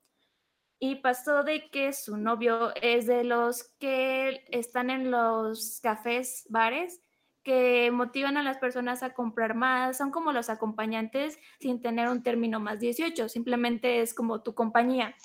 Y 0.79 0.95
pasó 0.95 1.43
de 1.43 1.69
que 1.69 1.91
su 1.93 2.17
novio 2.17 2.75
es 2.75 3.07
de 3.07 3.23
los 3.23 3.63
que 3.79 4.45
están 4.49 4.89
en 4.89 5.09
los 5.09 5.79
cafés, 5.81 6.45
bares, 6.49 7.01
que 7.41 7.89
motivan 7.91 8.35
a 8.35 8.43
las 8.43 8.57
personas 8.57 9.01
a 9.03 9.13
comprar 9.13 9.55
más, 9.55 9.97
son 9.97 10.11
como 10.11 10.33
los 10.33 10.49
acompañantes 10.49 11.39
sin 11.61 11.81
tener 11.81 12.09
un 12.09 12.21
término 12.21 12.59
más 12.59 12.79
18, 12.81 13.29
simplemente 13.29 14.01
es 14.01 14.13
como 14.13 14.43
tu 14.43 14.53
compañía. 14.53 15.15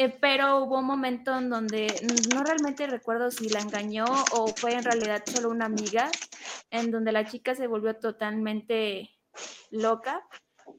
Eh, 0.00 0.16
pero 0.20 0.62
hubo 0.62 0.78
un 0.78 0.86
momento 0.86 1.36
en 1.36 1.50
donde 1.50 1.92
no 2.32 2.44
realmente 2.44 2.86
recuerdo 2.86 3.32
si 3.32 3.48
la 3.48 3.58
engañó 3.58 4.04
o 4.30 4.46
fue 4.46 4.74
en 4.74 4.84
realidad 4.84 5.24
solo 5.26 5.50
una 5.50 5.66
amiga, 5.66 6.08
en 6.70 6.92
donde 6.92 7.10
la 7.10 7.24
chica 7.24 7.56
se 7.56 7.66
volvió 7.66 7.96
totalmente 7.96 9.10
loca 9.72 10.24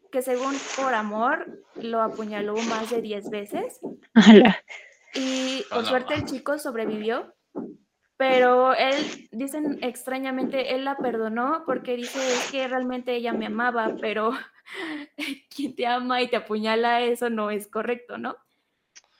que 0.09 0.21
según 0.21 0.55
por 0.77 0.93
amor 0.93 1.63
lo 1.75 2.01
apuñaló 2.01 2.55
más 2.69 2.89
de 2.89 3.01
10 3.01 3.29
veces. 3.29 3.81
Y 5.13 5.63
por 5.69 5.85
suerte 5.85 6.13
el 6.13 6.25
chico 6.25 6.57
sobrevivió, 6.57 7.35
pero 8.15 8.73
él, 8.73 9.27
dicen 9.31 9.79
extrañamente, 9.81 10.75
él 10.75 10.85
la 10.85 10.95
perdonó 10.95 11.63
porque 11.65 11.97
dice 11.97 12.19
que 12.51 12.67
realmente 12.67 13.15
ella 13.15 13.33
me 13.33 13.47
amaba, 13.47 13.95
pero 13.99 14.31
quien 15.55 15.75
te 15.75 15.87
ama 15.87 16.21
y 16.21 16.29
te 16.29 16.37
apuñala, 16.37 17.01
eso 17.01 17.29
no 17.29 17.51
es 17.51 17.67
correcto, 17.67 18.17
¿no? 18.17 18.37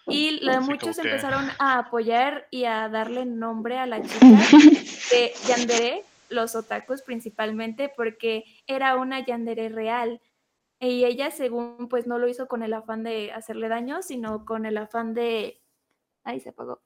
Y 0.10 0.42
muchos 0.62 0.98
empezaron 0.98 1.50
a 1.60 1.80
apoyar 1.80 2.48
y 2.52 2.66
a 2.66 2.90
darle 2.90 3.26
nombre 3.26 3.78
a 3.78 3.86
la 3.86 4.02
chica 4.04 4.26
de 5.12 5.34
Yandere, 5.48 6.04
los 6.30 6.56
otakus 6.56 7.02
principalmente, 7.02 7.92
porque 7.96 8.44
era 8.68 8.96
una 8.96 9.26
Yandere 9.26 9.70
real. 9.70 10.22
Y 10.80 11.06
ella, 11.06 11.32
según, 11.32 11.90
pues 11.90 12.08
no 12.08 12.18
lo 12.20 12.28
hizo 12.28 12.48
con 12.48 12.64
el 12.64 12.74
afán 12.74 13.04
de 13.04 13.32
hacerle 13.32 13.68
daño, 13.68 14.02
sino 14.02 14.46
con 14.46 14.66
el 14.66 14.78
afán 14.78 15.14
de... 15.14 15.62
Ahí 16.24 16.40
se 16.40 16.50
apagó. 16.50 16.82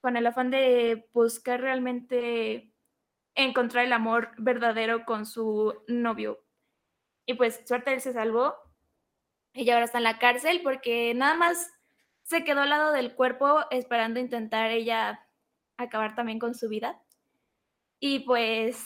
Con 0.00 0.16
el 0.16 0.26
afán 0.26 0.50
de 0.50 1.08
buscar 1.12 1.60
realmente 1.60 2.72
encontrar 3.36 3.84
el 3.84 3.92
amor 3.92 4.30
verdadero 4.38 5.04
con 5.04 5.26
su 5.26 5.74
novio. 5.86 6.42
Y 7.26 7.34
pues 7.34 7.60
suerte 7.66 7.92
él 7.92 8.00
se 8.00 8.12
salvó. 8.12 8.54
Ella 9.52 9.74
ahora 9.74 9.86
está 9.86 9.98
en 9.98 10.04
la 10.04 10.18
cárcel 10.18 10.60
porque 10.62 11.14
nada 11.14 11.34
más 11.34 11.72
se 12.26 12.42
quedó 12.42 12.62
al 12.62 12.70
lado 12.70 12.92
del 12.92 13.14
cuerpo 13.14 13.64
esperando 13.70 14.18
intentar 14.18 14.70
ella 14.70 15.24
acabar 15.76 16.16
también 16.16 16.38
con 16.38 16.54
su 16.54 16.68
vida. 16.68 17.00
Y 18.00 18.20
pues 18.20 18.84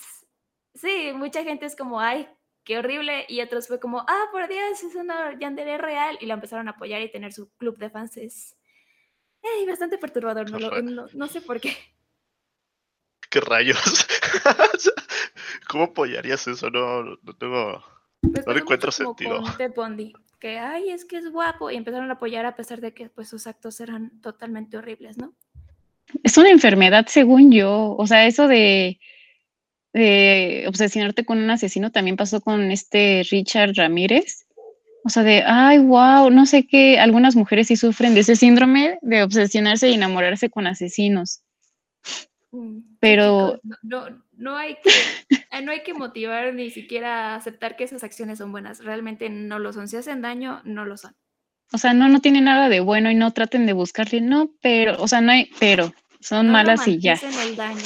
sí, 0.74 1.12
mucha 1.14 1.42
gente 1.42 1.64
es 1.64 1.74
como, 1.74 2.00
ay, 2.00 2.28
qué 2.64 2.78
horrible. 2.78 3.24
Y 3.28 3.40
otros 3.40 3.66
fue 3.66 3.80
como, 3.80 4.00
ah, 4.06 4.24
por 4.30 4.46
Dios, 4.46 4.82
es 4.82 4.94
una 4.94 5.38
Yandere 5.38 5.78
real. 5.78 6.18
Y 6.20 6.26
la 6.26 6.34
empezaron 6.34 6.68
a 6.68 6.72
apoyar 6.72 7.00
y 7.00 7.10
tener 7.10 7.32
su 7.32 7.50
club 7.56 7.78
de 7.78 7.88
fans. 7.88 8.18
Es 8.18 8.56
bastante 9.66 9.96
perturbador, 9.96 10.50
no, 10.50 11.06
no, 11.12 11.26
sé 11.26 11.40
por 11.40 11.60
qué. 11.60 11.74
¿Qué 13.30 13.40
rayos? 13.40 13.78
¿Cómo 15.68 15.84
apoyarías 15.84 16.46
eso? 16.46 16.68
No, 16.68 17.04
no 17.04 17.36
tengo. 17.38 17.82
Pues 18.20 18.46
no 18.46 18.52
encuentro 18.54 18.92
sentido 18.92 19.42
que, 20.40 20.58
ay, 20.58 20.90
es 20.90 21.04
que 21.04 21.18
es 21.18 21.30
guapo, 21.30 21.70
y 21.70 21.76
empezaron 21.76 22.10
a 22.10 22.14
apoyar 22.14 22.46
a 22.46 22.56
pesar 22.56 22.80
de 22.80 22.92
que 22.92 23.08
pues 23.08 23.28
sus 23.28 23.46
actos 23.46 23.80
eran 23.80 24.20
totalmente 24.20 24.76
horribles, 24.76 25.18
¿no? 25.18 25.34
Es 26.24 26.36
una 26.38 26.50
enfermedad, 26.50 27.06
según 27.08 27.52
yo, 27.52 27.94
o 27.96 28.06
sea, 28.06 28.26
eso 28.26 28.48
de, 28.48 28.98
de 29.92 30.64
obsesionarte 30.66 31.24
con 31.24 31.38
un 31.38 31.50
asesino 31.50 31.92
también 31.92 32.16
pasó 32.16 32.40
con 32.40 32.70
este 32.70 33.22
Richard 33.30 33.74
Ramírez. 33.74 34.46
O 35.04 35.08
sea, 35.08 35.22
de, 35.22 35.42
ay, 35.46 35.78
wow, 35.78 36.30
no 36.30 36.44
sé 36.46 36.66
qué, 36.66 36.98
algunas 36.98 37.34
mujeres 37.34 37.68
sí 37.68 37.76
sufren 37.76 38.14
de 38.14 38.20
ese 38.20 38.36
síndrome 38.36 38.98
de 39.02 39.22
obsesionarse 39.22 39.88
y 39.88 39.94
enamorarse 39.94 40.50
con 40.50 40.66
asesinos. 40.66 41.42
Mm, 42.52 42.78
Pero... 43.00 43.60
No, 43.82 44.06
no, 44.36 44.56
hay 44.56 44.76
que, 44.82 44.90
no 45.62 45.72
hay 45.72 45.82
que 45.82 45.94
motivar 45.94 46.52
ni 46.54 46.70
siquiera 46.70 47.34
aceptar 47.34 47.76
que 47.76 47.84
esas 47.84 48.04
acciones 48.04 48.38
son 48.38 48.52
buenas. 48.52 48.84
Realmente 48.84 49.30
no 49.30 49.58
lo 49.58 49.72
son. 49.72 49.88
Si 49.88 49.96
hacen 49.96 50.22
daño, 50.22 50.60
no 50.64 50.84
lo 50.84 50.96
son. 50.96 51.14
O 51.72 51.78
sea, 51.78 51.92
no, 51.94 52.08
no 52.08 52.20
tiene 52.20 52.40
nada 52.40 52.68
de 52.68 52.80
bueno 52.80 53.10
y 53.10 53.14
no 53.14 53.32
traten 53.32 53.64
de 53.64 53.72
buscarle, 53.72 54.20
no, 54.20 54.50
pero, 54.60 55.00
o 55.00 55.06
sea, 55.06 55.20
no 55.20 55.30
hay, 55.30 55.48
pero, 55.60 55.94
son 56.20 56.50
malas 56.50 56.88
y 56.88 56.98
ya. 56.98 57.14
El 57.44 57.54
daño. 57.54 57.78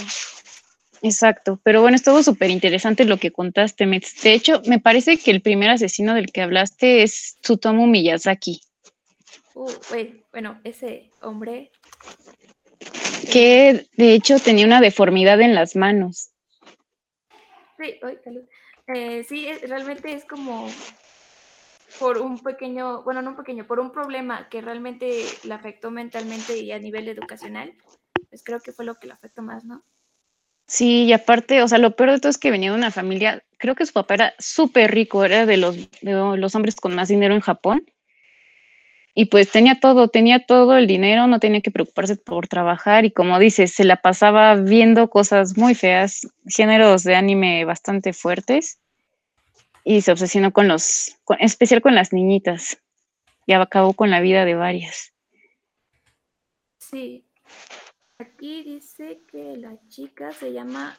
Exacto, 1.03 1.61
pero 1.63 1.83
bueno, 1.83 1.97
estuvo 1.97 2.23
súper 2.23 2.49
interesante 2.49 3.05
lo 3.05 3.19
que 3.19 3.31
contaste, 3.31 3.85
Metz. 3.85 4.23
De 4.23 4.33
hecho, 4.33 4.63
me 4.67 4.81
parece 4.81 5.19
que 5.19 5.31
el 5.31 5.43
primer 5.43 5.69
asesino 5.69 6.15
del 6.15 6.33
que 6.33 6.41
hablaste 6.41 7.03
es 7.03 7.37
Tsutomu 7.43 7.87
Miyazaki. 7.87 8.63
Uh, 9.55 9.71
bueno, 10.33 10.59
ese 10.65 11.11
hombre 11.21 11.71
que 13.33 13.87
de 13.97 14.15
hecho 14.15 14.39
tenía 14.39 14.67
una 14.67 14.81
deformidad 14.81 15.41
en 15.41 15.55
las 15.55 15.77
manos. 15.77 16.31
Sí, 17.79 17.99
eh, 18.87 19.25
sí, 19.25 19.49
realmente 19.67 20.13
es 20.13 20.25
como 20.25 20.69
por 21.99 22.19
un 22.19 22.39
pequeño, 22.43 23.03
bueno, 23.03 23.23
no 23.23 23.31
un 23.31 23.37
pequeño, 23.37 23.67
por 23.67 23.81
un 23.81 23.93
problema 23.93 24.49
que 24.49 24.61
realmente 24.61 25.25
le 25.45 25.55
afectó 25.55 25.91
mentalmente 25.91 26.59
y 26.59 26.73
a 26.73 26.79
nivel 26.79 27.09
educacional, 27.09 27.73
pues 28.29 28.43
creo 28.45 28.61
que 28.61 28.73
fue 28.73 28.85
lo 28.85 28.97
que 28.97 29.07
le 29.07 29.13
afectó 29.13 29.43
más, 29.43 29.65
¿no? 29.65 29.85
Sí, 30.67 31.05
y 31.05 31.13
aparte, 31.13 31.63
o 31.63 31.69
sea, 31.69 31.79
lo 31.79 31.95
peor 31.95 32.13
de 32.13 32.21
todo 32.21 32.31
es 32.31 32.39
que 32.39 32.51
venía 32.51 32.71
de 32.71 32.77
una 32.77 32.91
familia, 32.91 33.45
creo 33.59 33.75
que 33.75 33.85
su 33.85 33.93
papá 33.93 34.15
era 34.15 34.35
súper 34.39 34.93
rico, 34.93 35.25
era 35.25 35.45
de 35.45 35.59
los, 35.59 35.77
de 36.01 36.37
los 36.37 36.55
hombres 36.55 36.75
con 36.75 36.95
más 36.95 37.09
dinero 37.09 37.35
en 37.35 37.41
Japón, 37.41 37.85
y 39.15 39.27
pues 39.27 39.51
tenía 39.51 39.79
todo, 39.79 40.09
tenía 40.09 40.45
todo 40.45 40.77
el 40.77 40.89
dinero, 40.89 41.29
no 41.29 41.39
tenía 41.39 41.61
que 41.61 41.71
preocuparse 41.71 42.17
por 42.17 42.49
trabajar 42.49 43.05
y 43.05 43.13
como 43.13 43.39
dices, 43.39 43.73
se 43.73 43.85
la 43.85 43.97
pasaba 44.03 44.57
viendo 44.57 45.09
cosas 45.09 45.57
muy 45.57 45.75
feas, 45.77 46.27
géneros 46.47 47.05
de 47.05 47.15
anime 47.15 47.65
bastante 47.65 48.13
fuertes 48.13 48.81
y 49.85 50.01
se 50.01 50.11
obsesionó 50.11 50.53
con 50.53 50.67
los, 50.67 51.17
en 51.29 51.45
especial 51.45 51.81
con 51.81 51.95
las 51.95 52.13
niñitas 52.13 52.83
y 53.47 53.53
acabó 53.53 53.93
con 53.93 54.11
la 54.11 54.21
vida 54.21 54.45
de 54.45 54.55
varias. 54.57 55.13
Sí, 56.79 57.25
aquí 58.19 58.65
dice 58.65 59.21
que 59.31 59.57
la 59.57 59.79
chica 59.89 60.33
se 60.33 60.53
llama 60.53 60.99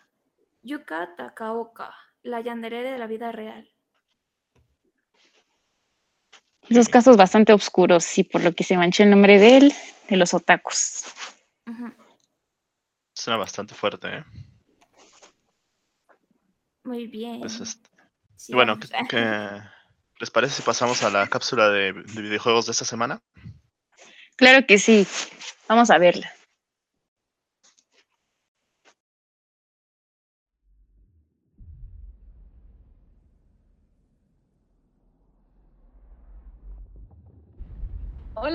Yuka 0.63 1.15
Takaoka, 1.17 1.93
la 2.23 2.39
yandere 2.39 2.82
de 2.82 2.97
la 2.97 3.08
vida 3.08 3.34
real. 3.34 3.74
Esos 6.69 6.89
casos 6.89 7.17
bastante 7.17 7.54
oscuros 7.54 8.17
y 8.17 8.23
por 8.23 8.43
lo 8.43 8.54
que 8.54 8.63
se 8.63 8.78
manchó 8.78 9.04
el 9.04 9.12
nombre 9.12 9.39
de 9.39 9.58
él, 9.58 9.73
de 10.10 10.17
los 10.17 10.34
otakus. 10.34 11.04
Suena 13.13 13.38
bastante 13.38 13.73
fuerte, 13.73 14.08
¿eh? 14.08 14.23
Muy 16.84 17.08
bien. 17.08 17.41
y 18.47 18.54
bueno, 18.54 18.78
¿qué, 19.10 19.62
les 20.19 20.32
parece 20.32 20.56
si 20.56 20.62
pasamos 20.62 21.01
a 21.01 21.10
la 21.10 21.28
cápsula 21.28 21.69
de 21.69 21.91
videojuegos 21.91 22.67
de 22.67 22.73
esta 22.73 22.86
semana? 22.86 23.21
Claro 24.36 24.65
que 24.67 24.78
sí. 24.78 25.08
Vamos 25.67 25.89
a 25.89 25.97
verla. 25.97 26.35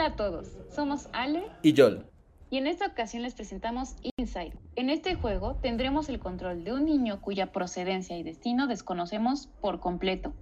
Hola 0.00 0.08
a 0.08 0.16
todos, 0.16 0.48
somos 0.74 1.10
Ale 1.12 1.42
y 1.62 1.76
Joel. 1.76 2.06
Y 2.48 2.56
en 2.56 2.66
esta 2.66 2.86
ocasión 2.86 3.22
les 3.22 3.34
presentamos 3.34 3.96
Inside. 4.16 4.54
En 4.74 4.88
este 4.88 5.14
juego 5.14 5.56
tendremos 5.56 6.08
el 6.08 6.18
control 6.18 6.64
de 6.64 6.72
un 6.72 6.86
niño 6.86 7.20
cuya 7.20 7.52
procedencia 7.52 8.16
y 8.16 8.22
destino 8.22 8.66
desconocemos 8.66 9.50
por 9.60 9.78
completo, 9.78 10.32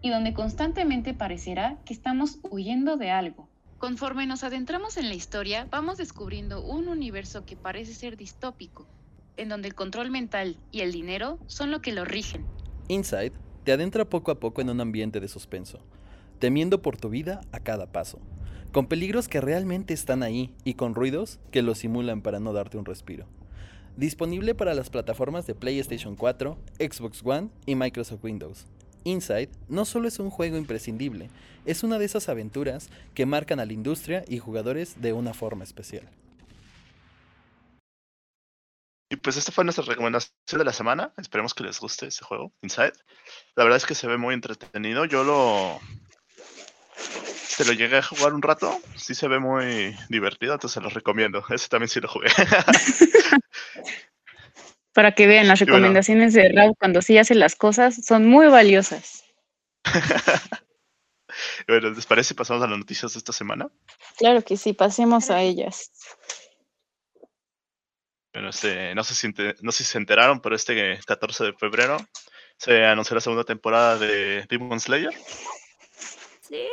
y 0.00 0.08
donde 0.08 0.32
constantemente 0.32 1.12
parecerá 1.12 1.76
que 1.84 1.92
estamos 1.92 2.38
huyendo 2.50 2.96
de 2.96 3.10
algo. 3.10 3.50
Conforme 3.76 4.26
nos 4.26 4.44
adentramos 4.44 4.96
en 4.96 5.10
la 5.10 5.14
historia, 5.14 5.68
vamos 5.70 5.98
descubriendo 5.98 6.64
un 6.64 6.88
universo 6.88 7.44
que 7.44 7.54
parece 7.54 7.92
ser 7.92 8.16
distópico, 8.16 8.86
en 9.36 9.50
donde 9.50 9.68
el 9.68 9.74
control 9.74 10.10
mental 10.10 10.56
y 10.70 10.80
el 10.80 10.90
dinero 10.90 11.38
son 11.48 11.70
lo 11.70 11.82
que 11.82 11.92
lo 11.92 12.06
rigen. 12.06 12.46
Inside 12.88 13.32
te 13.64 13.72
adentra 13.72 14.06
poco 14.06 14.30
a 14.30 14.40
poco 14.40 14.62
en 14.62 14.70
un 14.70 14.80
ambiente 14.80 15.20
de 15.20 15.28
suspenso, 15.28 15.80
temiendo 16.38 16.80
por 16.80 16.96
tu 16.96 17.10
vida 17.10 17.42
a 17.52 17.60
cada 17.60 17.92
paso 17.92 18.18
con 18.72 18.86
peligros 18.86 19.28
que 19.28 19.42
realmente 19.42 19.92
están 19.92 20.22
ahí 20.22 20.54
y 20.64 20.74
con 20.74 20.94
ruidos 20.94 21.38
que 21.50 21.62
lo 21.62 21.74
simulan 21.74 22.22
para 22.22 22.40
no 22.40 22.54
darte 22.54 22.78
un 22.78 22.86
respiro. 22.86 23.26
Disponible 23.96 24.54
para 24.54 24.72
las 24.72 24.88
plataformas 24.88 25.46
de 25.46 25.54
PlayStation 25.54 26.16
4, 26.16 26.56
Xbox 26.78 27.20
One 27.22 27.50
y 27.66 27.74
Microsoft 27.74 28.24
Windows. 28.24 28.64
Inside 29.04 29.50
no 29.68 29.84
solo 29.84 30.08
es 30.08 30.18
un 30.18 30.30
juego 30.30 30.56
imprescindible, 30.56 31.28
es 31.66 31.82
una 31.82 31.98
de 31.98 32.06
esas 32.06 32.30
aventuras 32.30 32.88
que 33.14 33.26
marcan 33.26 33.60
a 33.60 33.66
la 33.66 33.74
industria 33.74 34.24
y 34.26 34.38
jugadores 34.38 35.02
de 35.02 35.12
una 35.12 35.34
forma 35.34 35.64
especial. 35.64 36.08
Y 39.10 39.16
pues 39.16 39.36
esta 39.36 39.52
fue 39.52 39.64
nuestra 39.64 39.84
recomendación 39.84 40.32
de 40.50 40.64
la 40.64 40.72
semana. 40.72 41.12
Esperemos 41.18 41.52
que 41.52 41.64
les 41.64 41.78
guste 41.78 42.06
este 42.06 42.24
juego, 42.24 42.54
Inside. 42.62 42.94
La 43.54 43.64
verdad 43.64 43.76
es 43.76 43.84
que 43.84 43.94
se 43.94 44.06
ve 44.06 44.16
muy 44.16 44.32
entretenido. 44.32 45.04
Yo 45.04 45.22
lo, 45.22 45.78
se 46.96 47.64
lo 47.64 47.72
llegué 47.72 47.98
a 47.98 48.02
jugar 48.02 48.34
un 48.34 48.42
rato, 48.42 48.80
sí 48.96 49.14
se 49.14 49.28
ve 49.28 49.38
muy 49.38 49.96
divertido, 50.08 50.54
entonces 50.54 50.74
se 50.74 50.80
los 50.80 50.94
recomiendo. 50.94 51.44
Ese 51.50 51.68
también 51.68 51.88
sí 51.88 52.00
lo 52.00 52.08
jugué. 52.08 52.28
Para 54.92 55.12
que 55.12 55.26
vean, 55.26 55.48
las 55.48 55.60
recomendaciones 55.60 56.34
de 56.34 56.52
Raúl 56.54 56.74
cuando 56.78 57.00
sí 57.00 57.16
hace 57.16 57.34
las 57.34 57.56
cosas 57.56 58.04
son 58.04 58.26
muy 58.26 58.48
valiosas. 58.48 59.24
bueno, 61.66 61.90
¿les 61.90 62.06
parece 62.06 62.28
si 62.28 62.34
pasamos 62.34 62.62
a 62.62 62.66
las 62.66 62.78
noticias 62.78 63.12
de 63.14 63.18
esta 63.18 63.32
semana? 63.32 63.68
Claro 64.18 64.42
que 64.42 64.58
sí, 64.58 64.74
pasemos 64.74 65.30
a 65.30 65.40
ellas. 65.40 65.90
Bueno, 68.34 68.50
este, 68.50 68.94
no, 68.94 69.04
sé 69.04 69.14
si, 69.14 69.28
no 69.60 69.72
sé 69.72 69.84
si 69.84 69.90
se 69.92 69.98
enteraron, 69.98 70.40
pero 70.40 70.56
este 70.56 70.98
14 71.06 71.44
de 71.44 71.52
febrero 71.54 71.96
se 72.56 72.84
anunció 72.84 73.14
la 73.14 73.20
segunda 73.20 73.44
temporada 73.44 73.98
de 73.98 74.46
Demon 74.48 74.80
Slayer. 74.80 75.12
Sí. 76.52 76.68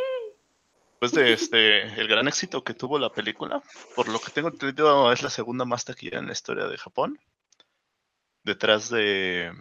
Después 0.99 1.13
de 1.13 1.31
este, 1.31 1.83
el 2.01 2.09
gran 2.09 2.27
éxito 2.27 2.65
que 2.65 2.73
tuvo 2.73 2.99
la 2.99 3.13
película, 3.13 3.63
por 3.95 4.09
lo 4.09 4.19
que 4.19 4.31
tengo 4.31 4.49
entendido, 4.49 5.09
es 5.13 5.23
la 5.23 5.29
segunda 5.29 5.63
más 5.63 5.85
taquilla 5.85 6.19
en 6.19 6.25
la 6.25 6.33
historia 6.33 6.65
de 6.65 6.77
Japón. 6.77 7.17
Detrás 8.43 8.89
de, 8.89 9.53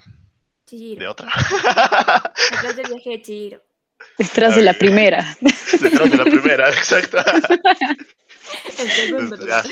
Chihiro. 0.67 1.01
de 1.01 1.07
otra. 1.07 1.29
Detrás 2.51 2.75
del 2.75 2.87
viaje 2.89 3.11
de 3.11 3.23
Chihiro. 3.23 3.63
Detrás 4.19 4.57
de 4.57 4.63
la 4.63 4.75
primera. 4.75 5.37
Detrás 5.81 6.11
de 6.11 6.17
la 6.17 6.25
primera, 6.25 6.71
exacto. 6.71 7.19
El 8.79 8.91
segundo. 8.91 9.37
Pues 9.37 9.49
ya. 9.49 9.63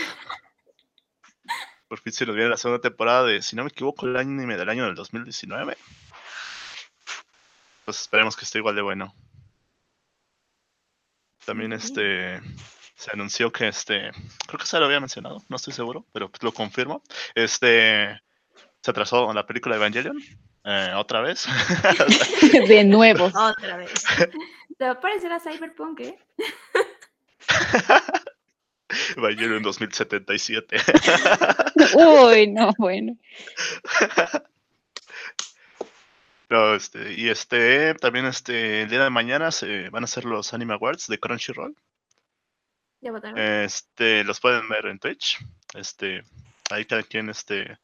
Por 1.88 1.99
fin 1.99 2.12
se 2.12 2.26
nos 2.26 2.36
viene 2.36 2.51
la 2.51 2.57
segunda 2.57 2.80
temporada 2.80 3.24
de, 3.24 3.42
si 3.42 3.57
no 3.57 3.64
me 3.64 3.70
equivoco, 3.70 4.07
el 4.07 4.16
anime 4.16 4.57
del 4.57 4.68
año 4.68 4.84
del 4.84 4.94
2019. 4.94 5.76
Pues 7.84 8.01
esperemos 8.01 8.36
que 8.36 8.44
esté 8.44 8.59
igual 8.59 8.76
de 8.76 8.82
bueno. 8.82 9.12
También 11.47 11.72
este 11.72 12.40
se 12.97 13.11
anunció 13.12 13.53
que 13.53 13.68
este, 13.68 14.11
creo 14.47 14.59
que 14.59 14.66
se 14.66 14.78
lo 14.78 14.86
había 14.86 15.01
mencionado, 15.01 15.42
no 15.49 15.57
estoy 15.57 15.72
seguro, 15.72 16.05
pero 16.12 16.30
pues 16.30 16.42
lo 16.42 16.53
confirmo. 16.53 17.03
Este 17.34 18.20
se 18.82 18.90
atrasó 18.90 19.32
la 19.32 19.47
película 19.47 19.76
de 19.76 19.80
Evangelion 19.80 20.18
eh, 20.64 20.92
otra 20.97 21.20
vez. 21.20 21.47
De 22.68 22.84
nuevo. 22.84 23.26
Otra 23.26 23.76
vez. 23.76 24.05
Te 24.78 24.84
va 24.84 24.92
a 24.92 25.01
parecer 25.01 25.32
a 25.32 25.40
Cyberpunk, 25.40 26.01
¿eh? 26.01 26.18
Evangelion 29.16 29.62
2077. 29.62 30.76
Uy, 31.94 32.49
no, 32.49 32.72
bueno. 32.78 33.16
No, 36.49 36.74
este, 36.74 37.12
y 37.14 37.28
este, 37.28 37.94
también 37.94 38.26
este, 38.26 38.82
el 38.82 38.88
día 38.88 39.03
de 39.03 39.11
mañana 39.11 39.51
se 39.51 39.88
van 39.90 40.05
a 40.05 40.07
hacer 40.07 40.24
los 40.24 40.55
Anime 40.55 40.74
Awards 40.74 41.09
de 41.09 41.18
Crunchyroll. 41.18 41.74
Ya 43.01 43.11
votaron. 43.12 43.38
Este, 43.38 44.22
los 44.24 44.40
pueden 44.40 44.68
ver 44.68 44.86
en 44.86 44.99
Twitch. 44.99 45.38
Este, 45.74 46.22
ahí 46.70 46.84
cada 46.84 47.03
quien, 47.03 47.28
este. 47.30 47.78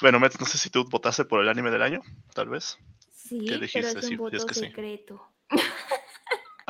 Bueno, 0.00 0.20
Mets, 0.20 0.38
no 0.38 0.46
sé 0.46 0.56
si 0.58 0.70
tú 0.70 0.84
votaste 0.88 1.24
por 1.24 1.40
el 1.42 1.48
anime 1.48 1.70
del 1.72 1.82
año, 1.82 2.00
tal 2.32 2.48
vez. 2.48 2.78
sí, 3.12 3.40
¿qué 3.40 3.68
pero 3.72 3.88
es 3.88 4.04
Sí, 4.06 4.14
un 4.14 4.34
es 4.34 4.42
voto 4.44 4.54
sí. 4.54 4.60
secreto. 4.60 5.32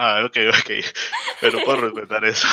Ah, 0.00 0.22
ok, 0.24 0.36
ok. 0.56 0.70
Pero 1.40 1.58
puedo 1.64 1.80
respetar 1.80 2.24
eso. 2.24 2.46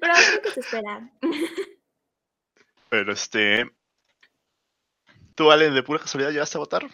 Pero 0.00 0.12
creo 0.12 0.42
que 0.42 0.50
se 0.50 0.58
espera. 0.58 1.08
Pero 2.88 3.12
este. 3.12 3.70
¿Tú, 5.34 5.50
Ale, 5.50 5.70
de 5.70 5.82
pura 5.82 6.00
casualidad 6.00 6.30
llegaste 6.30 6.58
a 6.58 6.60
votar? 6.60 6.86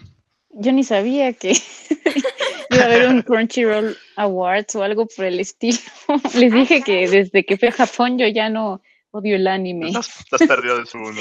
Yo 0.51 0.72
ni 0.72 0.84
sabía 0.84 1.32
que 1.32 1.53
iba 2.70 2.82
a 2.82 2.86
haber 2.86 3.09
un 3.09 3.22
Crunchyroll 3.22 3.97
Awards 4.16 4.74
o 4.76 4.82
algo 4.82 5.07
por 5.07 5.24
el 5.24 5.41
estilo. 5.41 5.78
Les 6.34 6.53
dije 6.53 6.82
que 6.82 7.09
desde 7.09 7.45
que 7.45 7.57
fui 7.57 7.68
a 7.68 7.72
Japón 7.72 8.18
yo 8.18 8.26
ya 8.28 8.49
no 8.49 8.82
odio 9.11 9.36
el 9.36 9.47
anime. 9.47 9.89
Estás, 9.89 10.20
estás 10.20 10.47
perdido 10.47 10.78
de 10.78 10.86
su 10.86 10.99
mundo. 10.99 11.20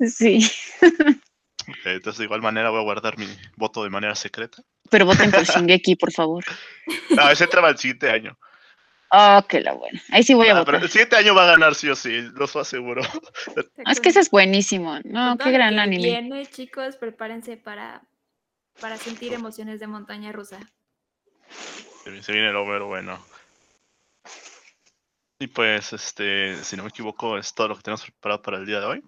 Sí, 0.00 0.40
entonces, 1.84 2.18
de 2.18 2.24
igual 2.24 2.42
manera, 2.42 2.70
voy 2.70 2.80
a 2.80 2.84
guardar 2.84 3.18
mi 3.18 3.26
voto 3.56 3.84
de 3.84 3.90
manera 3.90 4.14
secreta. 4.14 4.62
pero 4.90 5.06
voten 5.06 5.30
por 5.30 5.44
Shingeki, 5.44 5.96
por 5.96 6.12
favor. 6.12 6.44
No, 7.10 7.30
ese 7.30 7.44
entraba 7.44 7.70
el 7.70 7.78
siguiente 7.78 8.10
año. 8.10 8.36
Oh, 9.14 9.44
que 9.46 9.60
la 9.60 9.74
buena. 9.74 10.00
Ahí 10.10 10.22
sí 10.22 10.32
voy 10.32 10.48
a 10.48 10.52
Ah, 10.52 10.64
pero 10.64 10.78
votar. 10.78 10.84
el 10.84 10.90
siguiente 10.90 11.16
año 11.16 11.34
va 11.34 11.44
a 11.44 11.52
ganar 11.52 11.74
sí 11.74 11.86
o 11.90 11.94
sí, 11.94 12.22
lo 12.34 12.46
aseguro. 12.46 13.02
Es 13.86 14.00
que 14.00 14.08
ese 14.08 14.20
es 14.20 14.30
buenísimo. 14.30 14.98
No, 15.04 15.36
qué 15.36 15.50
gran 15.50 15.78
anime. 15.78 16.02
Viene, 16.04 16.46
chicos, 16.46 16.96
prepárense 16.96 17.58
para, 17.58 18.02
para 18.80 18.96
sentir 18.96 19.34
emociones 19.34 19.80
de 19.80 19.86
montaña 19.86 20.32
rusa. 20.32 20.58
Se 22.22 22.32
viene 22.32 22.52
lo 22.52 22.64
mero 22.64 22.86
bueno. 22.86 23.22
Y 25.38 25.48
pues, 25.48 25.92
este, 25.92 26.56
si 26.64 26.76
no 26.76 26.84
me 26.84 26.88
equivoco, 26.88 27.36
es 27.36 27.52
todo 27.52 27.68
lo 27.68 27.76
que 27.76 27.82
tenemos 27.82 28.02
preparado 28.04 28.40
para 28.40 28.56
el 28.56 28.66
día 28.66 28.80
de 28.80 28.86
hoy. 28.86 29.00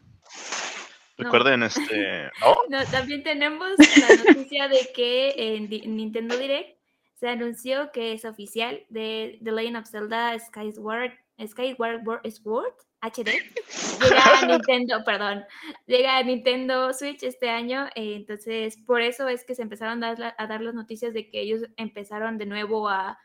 No. 1.16 1.24
Recuerden, 1.24 1.62
este, 1.62 2.24
¿no? 2.40 2.56
No, 2.68 2.84
también 2.86 3.22
tenemos 3.22 3.70
la 3.78 4.16
noticia 4.34 4.68
de 4.68 4.90
que 4.94 5.32
en 5.56 5.96
Nintendo 5.96 6.36
Direct 6.36 6.76
se 7.14 7.28
anunció 7.28 7.90
que 7.92 8.12
es 8.12 8.24
oficial 8.24 8.84
de 8.88 9.38
The 9.42 9.52
Legend 9.52 9.76
of 9.78 9.88
Zelda 9.88 10.38
Skyward, 10.38 11.12
Skyward 11.46 12.02
Wo- 12.04 12.20
Sword 12.30 12.74
HD. 13.00 13.30
Llega 14.02 14.38
a 14.40 14.46
Nintendo, 14.46 15.04
perdón, 15.04 15.44
llega 15.86 16.16
a 16.16 16.22
Nintendo 16.22 16.92
Switch 16.92 17.22
este 17.22 17.48
año. 17.50 17.86
eh, 17.94 18.14
entonces, 18.16 18.76
por 18.86 19.00
eso 19.02 19.28
es 19.28 19.44
que 19.44 19.54
se 19.54 19.62
empezaron 19.62 20.02
a 20.02 20.14
dar, 20.14 20.34
a 20.38 20.46
dar 20.46 20.60
las 20.62 20.74
noticias 20.74 21.12
de 21.14 21.28
que 21.30 21.40
ellos 21.40 21.62
empezaron 21.76 22.38
de 22.38 22.46
nuevo 22.46 22.88
a, 22.88 23.18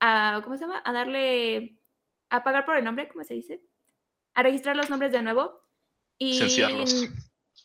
a, 0.00 0.40
¿cómo 0.44 0.56
se 0.56 0.62
llama? 0.64 0.82
A 0.84 0.92
darle, 0.92 1.78
a 2.30 2.42
pagar 2.42 2.64
por 2.64 2.76
el 2.76 2.84
nombre, 2.84 3.08
¿cómo 3.08 3.22
se 3.24 3.34
dice? 3.34 3.62
A 4.34 4.42
registrar 4.42 4.76
los 4.76 4.90
nombres 4.90 5.12
de 5.12 5.22
nuevo. 5.22 5.60
Y 6.18 6.32
Licenciarlos. 6.32 7.08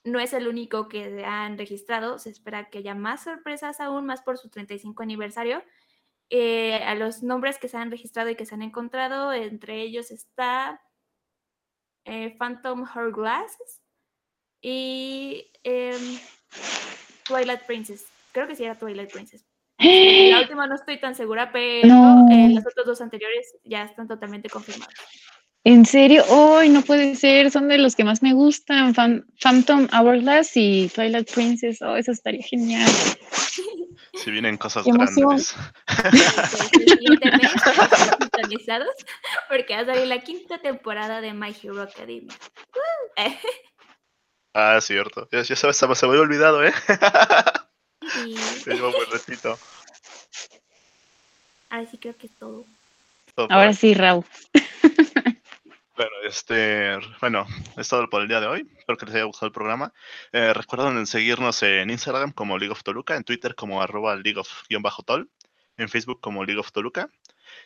No 0.04 0.20
es 0.20 0.34
el 0.34 0.48
único 0.48 0.88
que 0.88 1.04
se 1.10 1.26
han 1.26 1.58
registrado. 1.58 2.18
Se 2.20 2.30
espera 2.30 2.70
que 2.70 2.80
haya 2.80 2.96
más 2.96 3.24
sorpresas 3.24 3.80
aún, 3.80 4.06
más 4.06 4.22
por 4.22 4.38
su 4.38 4.50
35 4.50 5.04
aniversario. 5.04 5.64
Eh, 6.30 6.76
a 6.84 6.96
los 6.96 7.24
nombres 7.24 7.58
que 7.60 7.68
se 7.68 7.78
han 7.78 7.92
registrado 7.92 8.30
y 8.30 8.36
que 8.36 8.46
se 8.46 8.56
han 8.56 8.62
encontrado, 8.62 9.34
entre 9.34 9.82
ellos 9.82 10.12
está 10.12 10.82
eh, 12.06 12.36
Phantom 12.40 12.86
Hourglass 12.96 13.58
y 14.62 15.52
em, 15.64 16.20
Twilight 17.28 17.62
Princess. 17.64 18.08
Creo 18.32 18.48
que 18.48 18.56
sí 18.56 18.64
era 18.64 18.76
Twilight 18.80 19.12
Princess. 19.12 19.46
La 19.78 20.40
última 20.42 20.68
no 20.68 20.76
estoy 20.76 21.00
tan 21.00 21.16
segura, 21.16 21.52
pero 21.52 21.88
No. 21.88 22.28
eh, 22.32 22.54
los 22.54 22.66
otros 22.66 22.86
dos 22.86 23.02
anteriores 23.02 23.58
ya 23.64 23.84
están 23.84 24.08
totalmente 24.08 24.50
confirmados. 24.50 24.94
¿En 25.64 25.86
serio? 25.86 26.24
¡Ay, 26.58 26.70
no 26.70 26.82
puede 26.82 27.16
ser! 27.16 27.52
Son 27.52 27.68
de 27.68 27.78
los 27.78 27.96
que 27.96 28.04
más 28.04 28.24
me 28.24 28.34
gustan. 28.34 28.96
Phan- 28.96 29.26
Phantom 29.40 29.88
Hourglass 29.94 30.52
y 30.56 30.90
Twilight 30.94 31.32
Princess. 31.32 31.82
Oh, 31.82 31.96
eso 31.96 32.12
estaría 32.12 32.44
genial. 32.44 32.90
Si 34.14 34.32
vienen 34.32 34.58
cosas 34.58 34.86
grandes. 34.86 35.56
Porque 39.50 39.76
va 39.76 39.82
a 39.82 39.86
salir 39.86 40.08
la 40.08 40.22
quinta 40.22 40.58
temporada 40.60 41.22
de 41.22 41.34
My 41.34 41.56
Hero 41.62 41.82
Academia. 41.82 42.36
Uh, 43.18 43.32
Ah, 44.54 44.80
cierto. 44.82 45.30
Ya, 45.32 45.44
ya 45.44 45.56
sabes, 45.56 45.78
se 45.78 45.88
me 45.88 45.94
había 45.94 46.22
olvidado, 46.22 46.62
¿eh? 46.66 46.74
llevo 48.66 48.88
un 48.88 48.94
buen 48.94 49.10
ratito. 49.10 49.58
ahora 51.70 51.90
sí 51.90 51.98
creo 51.98 52.18
que 52.18 52.28
es 52.28 52.34
todo. 52.38 52.66
Ahora 53.38 53.72
sí, 53.72 53.94
Raúl. 53.94 54.26
Bueno, 56.02 56.16
este, 56.28 56.98
bueno, 57.20 57.46
es 57.78 57.88
todo 57.88 58.10
por 58.10 58.24
el 58.24 58.28
día 58.28 58.40
de 58.42 58.48
hoy. 58.48 58.68
Espero 58.76 58.98
que 58.98 59.06
les 59.06 59.14
haya 59.14 59.26
gustado 59.26 59.46
el 59.46 59.54
programa. 59.54 59.94
Eh, 60.32 60.52
recuerden 60.52 61.06
seguirnos 61.06 61.62
en 61.62 61.92
Instagram 61.92 62.32
como 62.32 62.58
League 62.58 62.72
of 62.72 62.82
Toluca, 62.82 63.16
en 63.16 63.24
Twitter 63.24 63.54
como 63.54 63.84
arroba 63.84 64.16
League 64.16 64.40
of-tol, 64.40 65.30
en 65.78 65.90
Facebook 65.90 66.20
como 66.20 66.44
League 66.44 66.60
of 66.60 66.72
Toluca. 66.72 67.08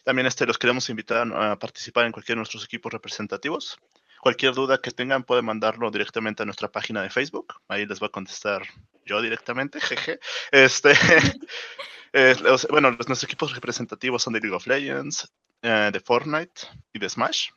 También 0.03 0.25
este, 0.25 0.45
los 0.45 0.57
queremos 0.57 0.89
invitar 0.89 1.25
a 1.33 1.57
participar 1.57 2.07
en 2.07 2.11
cualquiera 2.11 2.35
de 2.35 2.39
nuestros 2.41 2.65
equipos 2.65 2.91
representativos. 2.91 3.77
Cualquier 4.19 4.53
duda 4.53 4.81
que 4.81 4.91
tengan 4.91 5.23
pueden 5.23 5.45
mandarlo 5.45 5.89
directamente 5.89 6.43
a 6.43 6.45
nuestra 6.45 6.67
página 6.69 7.01
de 7.03 7.09
Facebook. 7.11 7.53
Ahí 7.69 7.85
les 7.85 8.01
voy 8.01 8.07
a 8.07 8.11
contestar 8.11 8.63
yo 9.05 9.21
directamente, 9.21 9.79
jeje. 9.79 10.19
Este, 10.51 10.91
eh, 12.11 12.35
bueno, 12.69 12.89
los- 12.91 13.07
nuestros 13.07 13.23
equipos 13.23 13.55
representativos 13.55 14.23
son 14.23 14.33
de 14.33 14.41
League 14.41 14.57
of 14.57 14.67
Legends, 14.67 15.31
eh, 15.61 15.89
de 15.93 15.99
Fortnite 16.01 16.63
y 16.91 16.99
de 16.99 17.07
Smash. 17.07 17.51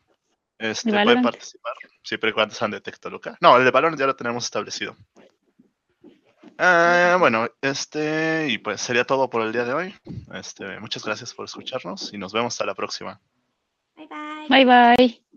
Este, 0.58 0.90
pueden 0.90 1.06
Valorant? 1.06 1.24
participar 1.24 1.72
siempre 2.02 2.30
y 2.30 2.32
cuando 2.32 2.54
sean 2.54 2.70
de 2.70 2.80
Tectoluca. 2.80 3.36
No, 3.40 3.56
el 3.56 3.64
de 3.64 3.70
Valorant 3.70 3.98
ya 3.98 4.06
lo 4.06 4.16
tenemos 4.16 4.44
establecido. 4.44 4.96
Ah, 6.58 7.16
bueno, 7.20 7.48
este, 7.62 8.48
y 8.48 8.58
pues 8.58 8.80
sería 8.80 9.04
todo 9.04 9.30
por 9.30 9.42
el 9.42 9.52
día 9.52 9.64
de 9.64 9.74
hoy. 9.74 9.94
Este, 10.34 10.80
muchas 10.80 11.04
gracias 11.04 11.32
por 11.32 11.44
escucharnos 11.44 12.12
y 12.12 12.18
nos 12.18 12.32
vemos 12.32 12.54
hasta 12.54 12.66
la 12.66 12.74
próxima. 12.74 13.20
Bye 13.96 14.06
bye. 14.08 14.64
Bye, 14.64 14.96
bye. 14.96 15.27